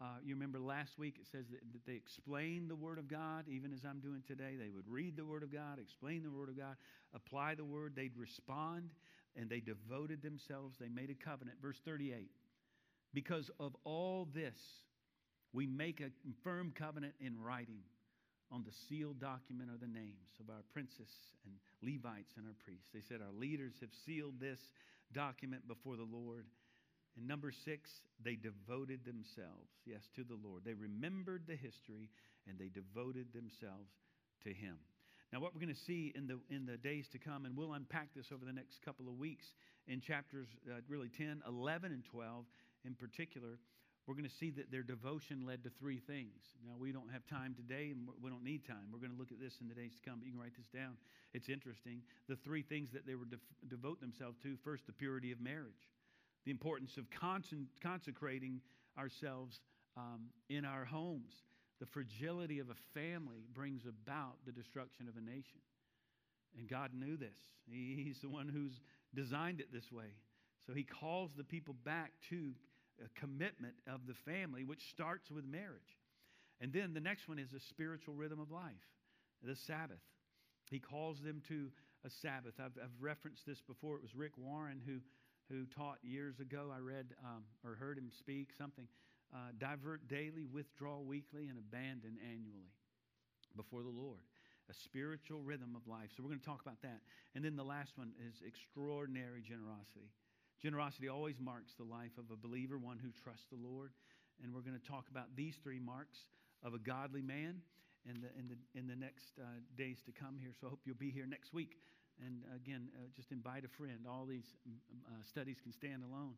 Uh, 0.00 0.04
you 0.24 0.34
remember 0.34 0.60
last 0.60 0.96
week 0.96 1.16
it 1.20 1.26
says 1.32 1.46
that, 1.50 1.60
that, 1.72 1.84
they 1.84 1.94
explained 1.94 2.70
the 2.70 2.76
Word 2.76 2.98
of 2.98 3.08
God, 3.08 3.46
even 3.48 3.72
as 3.72 3.80
I'm 3.84 3.98
doing 3.98 4.22
today. 4.26 4.54
They 4.56 4.70
would 4.70 4.86
read 4.88 5.16
the 5.16 5.24
Word 5.24 5.42
of 5.42 5.52
God, 5.52 5.80
explain 5.80 6.22
the 6.22 6.30
Word 6.30 6.48
of 6.48 6.56
God, 6.56 6.76
apply 7.14 7.56
the 7.56 7.64
Word. 7.64 7.94
They'd 7.96 8.16
respond, 8.16 8.90
and 9.34 9.50
they 9.50 9.58
devoted 9.58 10.22
themselves. 10.22 10.76
They 10.78 10.88
made 10.88 11.10
a 11.10 11.14
covenant. 11.14 11.58
Verse 11.60 11.80
38 11.84 12.30
Because 13.12 13.50
of 13.58 13.74
all 13.82 14.28
this, 14.32 14.56
we 15.52 15.66
make 15.66 16.00
a 16.00 16.10
firm 16.44 16.72
covenant 16.78 17.14
in 17.20 17.40
writing. 17.40 17.80
On 18.50 18.64
the 18.64 18.72
sealed 18.88 19.20
document 19.20 19.68
are 19.68 19.76
the 19.76 19.92
names 19.92 20.32
of 20.40 20.48
our 20.48 20.62
princes 20.72 21.10
and 21.44 21.54
Levites 21.82 22.32
and 22.38 22.46
our 22.46 22.54
priests. 22.64 22.88
They 22.94 23.02
said, 23.06 23.20
Our 23.20 23.38
leaders 23.38 23.74
have 23.80 23.90
sealed 24.06 24.40
this 24.40 24.60
document 25.12 25.68
before 25.68 25.96
the 25.96 26.08
Lord 26.10 26.46
and 27.18 27.26
number 27.26 27.50
six, 27.50 27.90
they 28.24 28.36
devoted 28.36 29.04
themselves, 29.04 29.74
yes, 29.84 30.08
to 30.14 30.22
the 30.22 30.38
Lord. 30.42 30.62
They 30.64 30.74
remembered 30.74 31.42
the 31.46 31.56
history 31.56 32.08
and 32.46 32.56
they 32.58 32.70
devoted 32.70 33.26
themselves 33.34 33.90
to 34.44 34.54
Him. 34.54 34.78
Now, 35.32 35.40
what 35.40 35.52
we're 35.52 35.60
going 35.60 35.74
to 35.74 35.80
see 35.80 36.12
in 36.14 36.26
the, 36.26 36.38
in 36.48 36.64
the 36.64 36.78
days 36.78 37.08
to 37.12 37.18
come, 37.18 37.44
and 37.44 37.56
we'll 37.56 37.74
unpack 37.74 38.14
this 38.14 38.30
over 38.32 38.46
the 38.46 38.52
next 38.52 38.80
couple 38.82 39.08
of 39.08 39.18
weeks 39.18 39.52
in 39.86 40.00
chapters 40.00 40.46
uh, 40.70 40.80
really 40.88 41.10
10, 41.10 41.42
11, 41.46 41.92
and 41.92 42.04
12 42.04 42.46
in 42.86 42.94
particular, 42.94 43.58
we're 44.06 44.14
going 44.14 44.24
to 44.24 44.38
see 44.40 44.50
that 44.52 44.70
their 44.70 44.82
devotion 44.82 45.44
led 45.44 45.64
to 45.64 45.70
three 45.78 45.98
things. 45.98 46.56
Now, 46.64 46.76
we 46.78 46.92
don't 46.92 47.12
have 47.12 47.26
time 47.26 47.54
today, 47.54 47.90
and 47.92 48.08
we 48.22 48.30
don't 48.30 48.44
need 48.44 48.64
time. 48.64 48.88
We're 48.90 49.00
going 49.00 49.12
to 49.12 49.18
look 49.18 49.32
at 49.32 49.40
this 49.40 49.58
in 49.60 49.68
the 49.68 49.74
days 49.74 49.92
to 50.00 50.08
come, 50.08 50.20
but 50.20 50.26
you 50.26 50.32
can 50.32 50.40
write 50.40 50.56
this 50.56 50.70
down. 50.72 50.96
It's 51.34 51.50
interesting. 51.50 52.00
The 52.28 52.36
three 52.36 52.62
things 52.62 52.88
that 52.92 53.06
they 53.06 53.16
were 53.16 53.26
de- 53.26 53.42
devote 53.68 54.00
themselves 54.00 54.38
to 54.44 54.56
first, 54.64 54.86
the 54.86 54.94
purity 54.94 55.32
of 55.32 55.42
marriage 55.42 55.90
the 56.48 56.52
importance 56.52 56.96
of 56.96 57.04
consecrating 57.82 58.62
ourselves 58.98 59.60
um, 59.98 60.30
in 60.48 60.64
our 60.64 60.82
homes. 60.82 61.34
The 61.78 61.84
fragility 61.84 62.58
of 62.58 62.70
a 62.70 62.98
family 62.98 63.44
brings 63.52 63.82
about 63.84 64.36
the 64.46 64.52
destruction 64.52 65.08
of 65.10 65.18
a 65.18 65.20
nation. 65.20 65.60
And 66.58 66.66
God 66.66 66.92
knew 66.94 67.18
this. 67.18 67.36
He's 67.70 68.22
the 68.22 68.30
one 68.30 68.48
who's 68.48 68.80
designed 69.14 69.60
it 69.60 69.70
this 69.70 69.92
way. 69.92 70.14
So 70.66 70.72
he 70.72 70.84
calls 70.84 71.32
the 71.36 71.44
people 71.44 71.74
back 71.84 72.12
to 72.30 72.54
a 73.04 73.20
commitment 73.20 73.74
of 73.86 74.06
the 74.06 74.14
family, 74.14 74.64
which 74.64 74.88
starts 74.88 75.30
with 75.30 75.44
marriage. 75.44 75.98
And 76.62 76.72
then 76.72 76.94
the 76.94 77.00
next 77.00 77.28
one 77.28 77.38
is 77.38 77.52
a 77.52 77.60
spiritual 77.60 78.14
rhythm 78.14 78.40
of 78.40 78.50
life, 78.50 78.88
the 79.42 79.54
Sabbath. 79.54 80.00
He 80.70 80.78
calls 80.78 81.20
them 81.20 81.42
to 81.48 81.68
a 82.06 82.10
Sabbath. 82.22 82.54
I've, 82.58 82.72
I've 82.82 82.98
referenced 82.98 83.44
this 83.44 83.60
before. 83.60 83.96
It 83.96 84.02
was 84.02 84.14
Rick 84.14 84.38
Warren 84.38 84.80
who 84.86 85.00
who 85.50 85.64
taught 85.66 85.98
years 86.02 86.40
ago. 86.40 86.72
I 86.74 86.80
read 86.80 87.06
um, 87.24 87.44
or 87.64 87.74
heard 87.74 87.98
him 87.98 88.10
speak 88.10 88.50
something 88.56 88.86
uh, 89.34 89.52
divert 89.58 90.08
daily, 90.08 90.46
withdraw 90.50 91.00
weekly, 91.00 91.48
and 91.48 91.58
abandon 91.58 92.16
annually 92.22 92.72
before 93.56 93.82
the 93.82 93.92
Lord. 93.92 94.20
A 94.70 94.74
spiritual 94.74 95.40
rhythm 95.40 95.74
of 95.76 95.86
life. 95.86 96.10
So 96.16 96.22
we're 96.22 96.28
going 96.28 96.40
to 96.40 96.46
talk 96.46 96.60
about 96.60 96.80
that. 96.82 97.00
And 97.34 97.44
then 97.44 97.56
the 97.56 97.64
last 97.64 97.96
one 97.96 98.12
is 98.28 98.42
extraordinary 98.46 99.40
generosity. 99.40 100.12
Generosity 100.60 101.08
always 101.08 101.36
marks 101.40 101.72
the 101.74 101.84
life 101.84 102.12
of 102.18 102.30
a 102.30 102.36
believer, 102.36 102.76
one 102.76 102.98
who 102.98 103.08
trusts 103.22 103.46
the 103.50 103.56
Lord. 103.56 103.92
And 104.42 104.52
we're 104.52 104.60
going 104.60 104.78
to 104.78 104.86
talk 104.86 105.08
about 105.10 105.34
these 105.36 105.56
three 105.62 105.80
marks 105.80 106.18
of 106.62 106.74
a 106.74 106.78
godly 106.78 107.22
man 107.22 107.62
in 108.04 108.20
the, 108.20 108.28
in 108.38 108.48
the, 108.48 108.78
in 108.78 108.86
the 108.86 108.96
next 108.96 109.38
uh, 109.40 109.44
days 109.76 110.02
to 110.04 110.12
come 110.12 110.36
here. 110.38 110.52
So 110.60 110.66
I 110.66 110.70
hope 110.70 110.80
you'll 110.84 110.96
be 110.96 111.10
here 111.10 111.26
next 111.26 111.54
week 111.54 111.76
and 112.24 112.42
again, 112.54 112.88
uh, 112.96 113.06
just 113.16 113.32
invite 113.32 113.64
a 113.64 113.68
friend. 113.68 114.06
All 114.08 114.26
these 114.26 114.56
mm, 114.68 114.72
mm, 114.72 115.00
uh, 115.08 115.22
studies 115.26 115.56
can 115.62 115.72
stand 115.72 116.02
alone. 116.02 116.34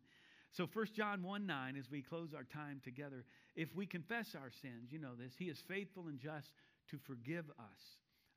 So 0.52 0.66
1 0.72 0.86
John 0.94 1.22
1 1.22 1.46
9, 1.46 1.76
as 1.78 1.90
we 1.90 2.02
close 2.02 2.34
our 2.34 2.44
time 2.44 2.80
together, 2.84 3.24
if 3.54 3.74
we 3.74 3.86
confess 3.86 4.34
our 4.34 4.50
sins, 4.50 4.90
you 4.90 4.98
know 4.98 5.14
this, 5.14 5.34
he 5.38 5.46
is 5.46 5.62
faithful 5.68 6.08
and 6.08 6.18
just 6.18 6.52
to 6.90 6.98
forgive 6.98 7.48
us 7.50 7.82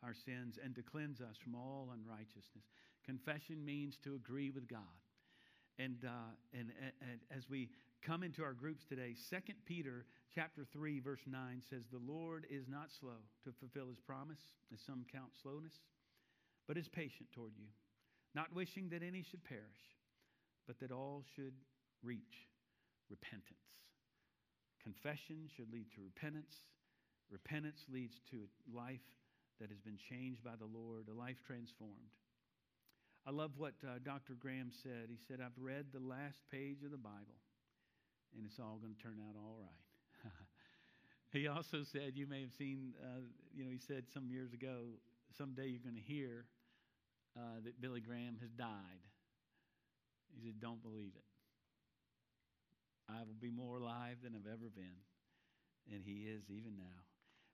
our 0.03 0.13
sins 0.13 0.59
and 0.63 0.75
to 0.75 0.83
cleanse 0.83 1.21
us 1.21 1.37
from 1.41 1.55
all 1.55 1.89
unrighteousness. 1.93 2.65
Confession 3.05 3.63
means 3.65 3.97
to 4.03 4.15
agree 4.15 4.51
with 4.51 4.67
God. 4.67 4.79
And, 5.79 6.05
uh, 6.05 6.33
and, 6.53 6.71
and, 7.01 7.19
as 7.35 7.49
we 7.49 7.69
come 8.03 8.21
into 8.21 8.43
our 8.43 8.53
groups 8.53 8.85
today, 8.85 9.15
2 9.31 9.37
Peter 9.65 10.05
chapter 10.33 10.65
3, 10.71 10.99
verse 10.99 11.23
9 11.25 11.63
says, 11.67 11.83
The 11.91 11.99
Lord 12.05 12.45
is 12.49 12.67
not 12.67 12.91
slow 12.91 13.17
to 13.43 13.51
fulfill 13.59 13.87
his 13.87 13.99
promise, 13.99 14.39
as 14.71 14.79
some 14.85 15.03
count 15.11 15.31
slowness 15.41 15.79
but 16.67 16.77
is 16.77 16.87
patient 16.87 17.29
toward 17.33 17.53
you, 17.57 17.67
not 18.35 18.53
wishing 18.53 18.89
that 18.89 19.03
any 19.03 19.23
should 19.23 19.43
perish, 19.43 19.83
but 20.67 20.79
that 20.79 20.91
all 20.91 21.23
should 21.35 21.53
reach 22.01 22.47
repentance. 23.09 23.59
Confession 24.81 25.49
should 25.55 25.71
lead 25.71 25.85
to 25.95 26.01
repentance, 26.01 26.55
Repentance 27.33 27.85
leads 27.91 28.21
to 28.29 28.45
a 28.45 28.77
life 28.77 29.09
that 29.59 29.69
has 29.69 29.81
been 29.81 29.97
changed 29.97 30.43
by 30.43 30.53
the 30.53 30.69
Lord, 30.69 31.09
a 31.09 31.17
life 31.17 31.41
transformed. 31.45 32.13
I 33.25 33.31
love 33.31 33.51
what 33.57 33.73
uh, 33.81 33.97
Dr. 34.03 34.33
Graham 34.37 34.69
said. 34.71 35.09
He 35.09 35.17
said, 35.17 35.39
I've 35.41 35.57
read 35.57 35.87
the 35.93 35.99
last 35.99 36.45
page 36.51 36.83
of 36.85 36.91
the 36.91 37.01
Bible, 37.01 37.41
and 38.37 38.45
it's 38.45 38.59
all 38.59 38.77
going 38.77 38.93
to 38.93 39.01
turn 39.01 39.17
out 39.17 39.33
all 39.33 39.57
right. 39.57 40.31
he 41.33 41.47
also 41.47 41.81
said, 41.81 42.13
you 42.15 42.27
may 42.27 42.41
have 42.41 42.53
seen, 42.53 42.93
uh, 43.01 43.25
you 43.55 43.65
know, 43.65 43.71
he 43.71 43.79
said 43.79 44.03
some 44.13 44.29
years 44.29 44.53
ago, 44.53 44.99
someday 45.37 45.67
you're 45.67 45.83
going 45.83 45.95
to 45.95 46.13
hear 46.13 46.45
uh, 47.37 47.61
that 47.63 47.81
Billy 47.81 48.01
Graham 48.01 48.37
has 48.41 48.51
died. 48.51 49.03
He 50.33 50.45
said, 50.45 50.59
don't 50.59 50.81
believe 50.81 51.11
it. 51.15 51.25
I 53.09 53.19
will 53.19 53.37
be 53.39 53.51
more 53.51 53.77
alive 53.77 54.17
than 54.23 54.33
I've 54.33 54.51
ever 54.51 54.71
been, 54.73 55.03
and 55.91 56.01
he 56.03 56.25
is 56.29 56.43
even 56.49 56.77
now. 56.77 57.03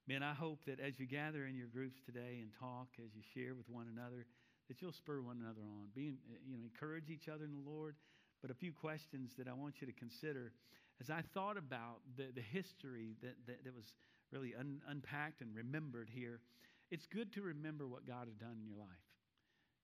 Man, 0.06 0.22
I 0.22 0.32
hope 0.32 0.64
that 0.66 0.80
as 0.80 0.98
you 0.98 1.06
gather 1.06 1.46
in 1.46 1.56
your 1.56 1.66
groups 1.66 2.00
today 2.06 2.38
and 2.40 2.50
talk, 2.58 2.88
as 2.98 3.10
you 3.14 3.22
share 3.34 3.54
with 3.54 3.68
one 3.68 3.86
another, 3.90 4.26
that 4.68 4.80
you'll 4.80 4.92
spur 4.92 5.20
one 5.20 5.38
another 5.42 5.62
on. 5.62 5.88
Be, 5.94 6.14
you 6.46 6.56
know, 6.56 6.62
encourage 6.62 7.10
each 7.10 7.28
other 7.28 7.44
in 7.44 7.52
the 7.52 7.68
Lord. 7.68 7.96
But 8.40 8.50
a 8.50 8.54
few 8.54 8.72
questions 8.72 9.32
that 9.36 9.48
I 9.48 9.52
want 9.52 9.80
you 9.80 9.86
to 9.86 9.92
consider 9.92 10.52
as 11.00 11.10
I 11.10 11.22
thought 11.34 11.56
about 11.56 12.00
the, 12.16 12.28
the 12.34 12.40
history 12.40 13.16
that, 13.22 13.34
that, 13.46 13.64
that 13.64 13.74
was 13.74 13.92
really 14.32 14.54
un, 14.58 14.80
unpacked 14.88 15.40
and 15.40 15.54
remembered 15.54 16.08
here. 16.12 16.40
It's 16.90 17.06
good 17.06 17.32
to 17.34 17.42
remember 17.42 17.86
what 17.86 18.06
God 18.06 18.26
has 18.26 18.34
done 18.34 18.58
in 18.58 18.66
your 18.66 18.78
life. 18.78 19.06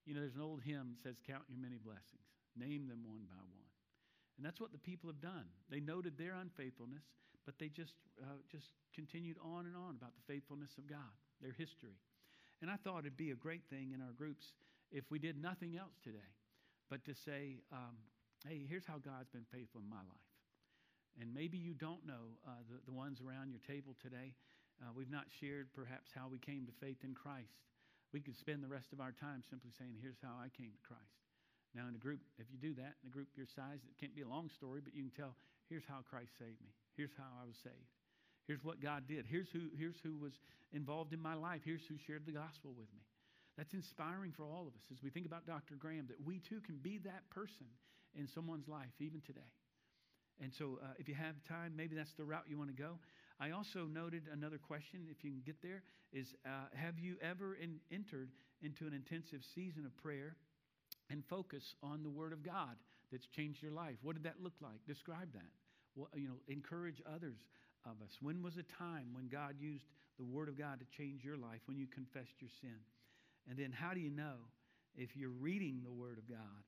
You 0.05 0.13
know, 0.13 0.21
there's 0.21 0.35
an 0.35 0.41
old 0.41 0.61
hymn 0.61 0.95
that 0.95 1.03
says, 1.03 1.19
Count 1.25 1.43
your 1.47 1.59
many 1.59 1.77
blessings, 1.79 2.27
name 2.55 2.87
them 2.87 3.03
one 3.03 3.27
by 3.27 3.39
one. 3.39 3.71
And 4.37 4.45
that's 4.45 4.59
what 4.59 4.71
the 4.71 4.77
people 4.77 5.09
have 5.09 5.19
done. 5.19 5.47
They 5.69 5.79
noted 5.79 6.17
their 6.17 6.35
unfaithfulness, 6.35 7.03
but 7.45 7.55
they 7.59 7.67
just, 7.67 7.95
uh, 8.21 8.39
just 8.51 8.69
continued 8.93 9.37
on 9.41 9.65
and 9.65 9.75
on 9.75 9.97
about 9.97 10.13
the 10.15 10.25
faithfulness 10.31 10.77
of 10.77 10.87
God, 10.87 11.11
their 11.41 11.55
history. 11.57 11.97
And 12.61 12.69
I 12.69 12.75
thought 12.75 12.99
it'd 12.99 13.17
be 13.17 13.31
a 13.31 13.35
great 13.35 13.63
thing 13.69 13.91
in 13.93 14.01
our 14.01 14.13
groups 14.13 14.53
if 14.91 15.09
we 15.09 15.19
did 15.19 15.41
nothing 15.41 15.75
else 15.77 15.97
today, 16.03 16.31
but 16.89 17.03
to 17.05 17.13
say, 17.13 17.57
um, 17.71 17.97
hey, 18.47 18.65
here's 18.67 18.85
how 18.85 18.97
God's 18.97 19.29
been 19.29 19.45
faithful 19.51 19.81
in 19.81 19.89
my 19.89 19.97
life. 19.97 20.27
And 21.19 21.33
maybe 21.33 21.57
you 21.57 21.73
don't 21.73 22.05
know 22.05 22.37
uh, 22.45 22.61
the, 22.69 22.79
the 22.85 22.93
ones 22.93 23.19
around 23.21 23.49
your 23.49 23.59
table 23.65 23.95
today. 24.01 24.33
Uh, 24.81 24.93
we've 24.93 25.09
not 25.09 25.25
shared 25.41 25.73
perhaps 25.73 26.13
how 26.13 26.29
we 26.29 26.37
came 26.37 26.65
to 26.65 26.73
faith 26.77 27.01
in 27.03 27.13
Christ. 27.17 27.57
We 28.13 28.21
could 28.21 28.37
spend 28.37 28.63
the 28.63 28.71
rest 28.71 28.93
of 28.93 29.01
our 29.01 29.11
time 29.11 29.43
simply 29.49 29.71
saying, 29.75 29.97
here's 29.99 30.21
how 30.21 30.37
I 30.37 30.53
came 30.53 30.71
to 30.71 30.83
Christ. 30.85 31.17
Now, 31.75 31.89
in 31.89 31.95
a 31.95 32.01
group, 32.01 32.21
if 32.39 32.47
you 32.49 32.57
do 32.57 32.73
that, 32.79 32.95
in 33.03 33.09
a 33.09 33.13
group 33.13 33.27
your 33.35 33.49
size, 33.49 33.83
it 33.83 33.99
can't 33.99 34.15
be 34.15 34.23
a 34.23 34.29
long 34.29 34.49
story, 34.49 34.79
but 34.79 34.95
you 34.95 35.03
can 35.03 35.13
tell, 35.13 35.35
here's 35.67 35.85
how 35.85 36.05
Christ 36.07 36.31
saved 36.39 36.61
me. 36.63 36.71
Here's 36.95 37.13
how 37.17 37.27
I 37.37 37.45
was 37.45 37.57
saved. 37.61 37.91
Here's 38.47 38.63
what 38.63 38.79
God 38.79 39.03
did. 39.07 39.25
Here's 39.27 39.49
who, 39.51 39.67
here's 39.75 39.99
who 40.01 40.15
was 40.15 40.31
involved 40.71 41.11
in 41.11 41.21
my 41.21 41.35
life. 41.35 41.61
Here's 41.65 41.83
who 41.89 41.99
shared 42.07 42.25
the 42.25 42.31
gospel 42.31 42.71
with 42.71 42.87
me. 42.95 43.03
That's 43.57 43.73
inspiring 43.73 44.31
for 44.31 44.45
all 44.45 44.69
of 44.69 44.73
us 44.77 44.85
as 44.93 45.03
we 45.03 45.09
think 45.09 45.25
about 45.25 45.45
Dr. 45.45 45.75
Graham, 45.75 46.07
that 46.07 46.21
we 46.23 46.39
too 46.39 46.61
can 46.61 46.77
be 46.77 46.99
that 47.03 47.27
person 47.29 47.67
in 48.15 48.27
someone's 48.27 48.67
life, 48.67 48.93
even 48.99 49.19
today. 49.21 49.51
And 50.39 50.53
so, 50.53 50.79
uh, 50.81 50.93
if 50.99 51.09
you 51.09 51.15
have 51.15 51.35
time, 51.49 51.73
maybe 51.75 51.95
that's 51.95 52.13
the 52.13 52.23
route 52.23 52.45
you 52.47 52.57
want 52.57 52.69
to 52.69 52.77
go. 52.77 52.99
I 53.39 53.51
also 53.51 53.85
noted 53.85 54.23
another 54.31 54.57
question, 54.57 55.07
if 55.11 55.23
you 55.23 55.31
can 55.31 55.41
get 55.45 55.61
there, 55.61 55.83
is 56.11 56.33
uh, 56.45 56.67
Have 56.73 56.99
you 56.99 57.15
ever 57.21 57.55
in, 57.55 57.79
entered 57.91 58.29
into 58.61 58.87
an 58.87 58.93
intensive 58.93 59.41
season 59.53 59.85
of 59.85 59.95
prayer 59.97 60.35
and 61.09 61.23
focus 61.25 61.75
on 61.83 62.03
the 62.03 62.09
Word 62.09 62.33
of 62.33 62.43
God 62.43 62.75
that's 63.11 63.27
changed 63.27 63.61
your 63.61 63.71
life. 63.71 63.95
What 64.01 64.15
did 64.15 64.23
that 64.23 64.41
look 64.41 64.55
like? 64.61 64.79
Describe 64.85 65.31
that. 65.33 65.51
Well, 65.95 66.09
you 66.15 66.27
know, 66.27 66.35
encourage 66.47 67.01
others 67.05 67.37
of 67.85 68.01
us. 68.03 68.17
When 68.21 68.43
was 68.43 68.57
a 68.57 68.63
time 68.63 69.07
when 69.13 69.27
God 69.29 69.55
used 69.59 69.85
the 70.17 70.25
Word 70.25 70.49
of 70.49 70.57
God 70.57 70.79
to 70.79 70.97
change 70.97 71.23
your 71.23 71.37
life 71.37 71.61
when 71.65 71.77
you 71.77 71.87
confessed 71.87 72.41
your 72.41 72.49
sin? 72.61 72.77
And 73.49 73.57
then 73.57 73.71
how 73.71 73.93
do 73.93 73.99
you 73.99 74.09
know 74.09 74.51
if 74.95 75.15
you're 75.15 75.29
reading 75.29 75.81
the 75.83 75.91
Word 75.91 76.17
of 76.17 76.27
God 76.27 76.63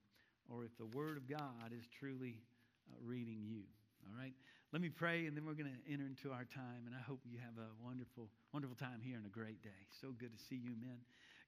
or 0.50 0.64
if 0.64 0.78
the 0.78 0.86
Word 0.86 1.18
of 1.18 1.28
God 1.28 1.74
is 1.78 1.84
truly 2.00 2.42
uh, 2.90 2.96
reading 3.04 3.42
you? 3.44 3.64
All 4.08 4.18
right? 4.18 4.34
Let 4.72 4.84
me 4.84 4.90
pray 4.90 5.26
and 5.26 5.36
then 5.36 5.46
we're 5.46 5.58
going 5.58 5.74
to 5.74 5.92
enter 5.92 6.06
into 6.06 6.30
our 6.30 6.46
time. 6.46 6.86
And 6.86 6.94
I 6.94 7.02
hope 7.02 7.26
you 7.26 7.42
have 7.42 7.58
a 7.58 7.74
wonderful, 7.82 8.30
wonderful 8.54 8.78
time 8.78 9.02
here 9.02 9.18
and 9.18 9.26
a 9.26 9.34
great 9.34 9.64
day. 9.66 9.82
So 10.00 10.14
good 10.14 10.30
to 10.30 10.38
see 10.38 10.62
you, 10.62 10.78
men. 10.78 11.02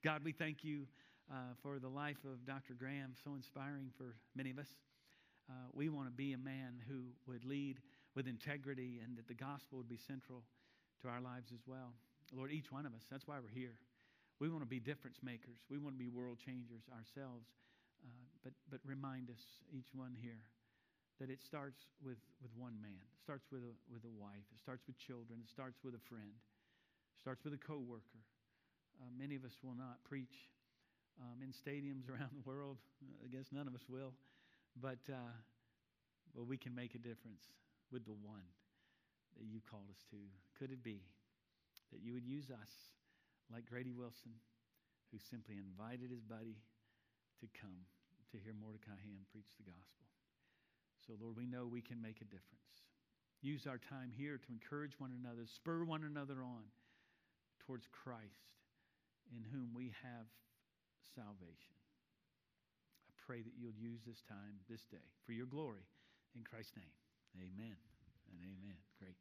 God, 0.04 0.26
we 0.26 0.32
thank 0.34 0.64
you 0.64 0.90
uh, 1.30 1.54
for 1.62 1.78
the 1.78 1.88
life 1.88 2.18
of 2.26 2.42
Dr. 2.50 2.74
Graham, 2.74 3.14
so 3.24 3.36
inspiring 3.38 3.94
for 3.96 4.18
many 4.34 4.50
of 4.50 4.58
us. 4.58 4.74
Uh, 5.46 5.70
we 5.74 5.90
want 5.90 6.08
to 6.08 6.12
be 6.12 6.34
a 6.34 6.38
man 6.38 6.82
who 6.90 7.14
would 7.28 7.46
lead 7.46 7.78
with 8.16 8.26
integrity 8.26 9.00
and 9.06 9.16
that 9.18 9.28
the 9.28 9.38
gospel 9.38 9.78
would 9.78 9.90
be 9.90 10.02
central 10.02 10.42
to 11.02 11.08
our 11.08 11.22
lives 11.22 11.54
as 11.54 11.62
well. 11.68 11.94
Lord, 12.34 12.52
each 12.52 12.72
one 12.72 12.88
of 12.88 12.94
us, 12.94 13.06
that's 13.06 13.28
why 13.28 13.38
we're 13.38 13.54
here. 13.54 13.78
We 14.40 14.50
want 14.50 14.64
to 14.64 14.70
be 14.70 14.80
difference 14.80 15.22
makers. 15.22 15.62
We 15.70 15.78
want 15.78 15.94
to 15.94 16.00
be 16.02 16.10
world 16.10 16.40
changers 16.42 16.90
ourselves. 16.90 17.46
Uh, 18.02 18.26
but, 18.44 18.54
but 18.72 18.80
remind 18.84 19.30
us, 19.30 19.62
each 19.70 19.94
one 19.94 20.18
here, 20.20 20.42
that 21.22 21.30
it 21.30 21.38
starts 21.46 21.86
with, 22.02 22.18
with 22.42 22.50
one 22.58 22.74
man. 22.82 22.98
It 22.98 23.22
starts 23.22 23.46
with 23.54 23.62
a, 23.62 23.78
with 23.94 24.02
a 24.10 24.14
wife. 24.18 24.42
It 24.50 24.58
starts 24.58 24.90
with 24.90 24.98
children. 24.98 25.38
It 25.46 25.54
starts 25.54 25.78
with 25.86 25.94
a 25.94 26.02
friend. 26.10 26.34
It 26.34 27.20
starts 27.22 27.46
with 27.46 27.54
a 27.54 27.62
coworker. 27.62 28.26
Uh, 28.98 29.14
many 29.14 29.38
of 29.38 29.46
us 29.46 29.54
will 29.62 29.78
not 29.78 30.02
preach 30.02 30.50
um, 31.22 31.46
in 31.46 31.54
stadiums 31.54 32.10
around 32.12 32.34
the 32.34 32.42
world. 32.42 32.82
I 33.22 33.30
guess 33.30 33.54
none 33.54 33.70
of 33.70 33.78
us 33.78 33.86
will. 33.86 34.18
But, 34.74 35.06
uh, 35.14 35.38
well, 36.34 36.50
we 36.50 36.58
can 36.58 36.74
make 36.74 36.98
a 36.98 37.02
difference 37.02 37.54
with 37.94 38.02
the 38.10 38.18
one 38.18 38.50
that 39.38 39.46
you 39.46 39.62
called 39.62 39.94
us 39.94 40.02
to. 40.10 40.18
Could 40.58 40.74
it 40.74 40.82
be 40.82 41.06
that 41.94 42.02
you 42.02 42.18
would 42.18 42.26
use 42.26 42.50
us 42.50 42.74
like 43.54 43.70
Grady 43.70 43.94
Wilson, 43.94 44.34
who 45.14 45.22
simply 45.22 45.62
invited 45.62 46.10
his 46.10 46.26
buddy 46.26 46.58
to 47.38 47.46
come 47.54 47.86
to 48.34 48.42
hear 48.42 48.58
Mordecai 48.58 48.98
Ham 49.06 49.22
preach 49.30 49.54
the 49.62 49.70
gospel? 49.70 50.11
So, 51.12 51.20
Lord, 51.20 51.36
we 51.36 51.46
know 51.46 51.68
we 51.68 51.82
can 51.84 52.02
make 52.02 52.24
a 52.24 52.32
difference. 52.32 52.88
Use 53.42 53.68
our 53.68 53.78
time 53.78 54.16
here 54.16 54.38
to 54.38 54.48
encourage 54.48 54.96
one 54.98 55.12
another, 55.12 55.44
spur 55.44 55.84
one 55.84 56.08
another 56.08 56.40
on 56.40 56.64
towards 57.60 57.84
Christ, 57.92 58.48
in 59.36 59.44
whom 59.44 59.76
we 59.76 59.92
have 60.08 60.32
salvation. 61.14 61.76
I 63.04 63.12
pray 63.28 63.42
that 63.42 63.60
you'll 63.60 63.76
use 63.76 64.00
this 64.08 64.24
time, 64.24 64.64
this 64.70 64.88
day, 64.88 65.04
for 65.26 65.34
your 65.34 65.48
glory. 65.48 65.84
In 66.34 66.48
Christ's 66.48 66.78
name, 66.78 66.96
amen 67.36 67.76
and 68.32 68.40
amen. 68.40 68.80
Great. 68.98 69.20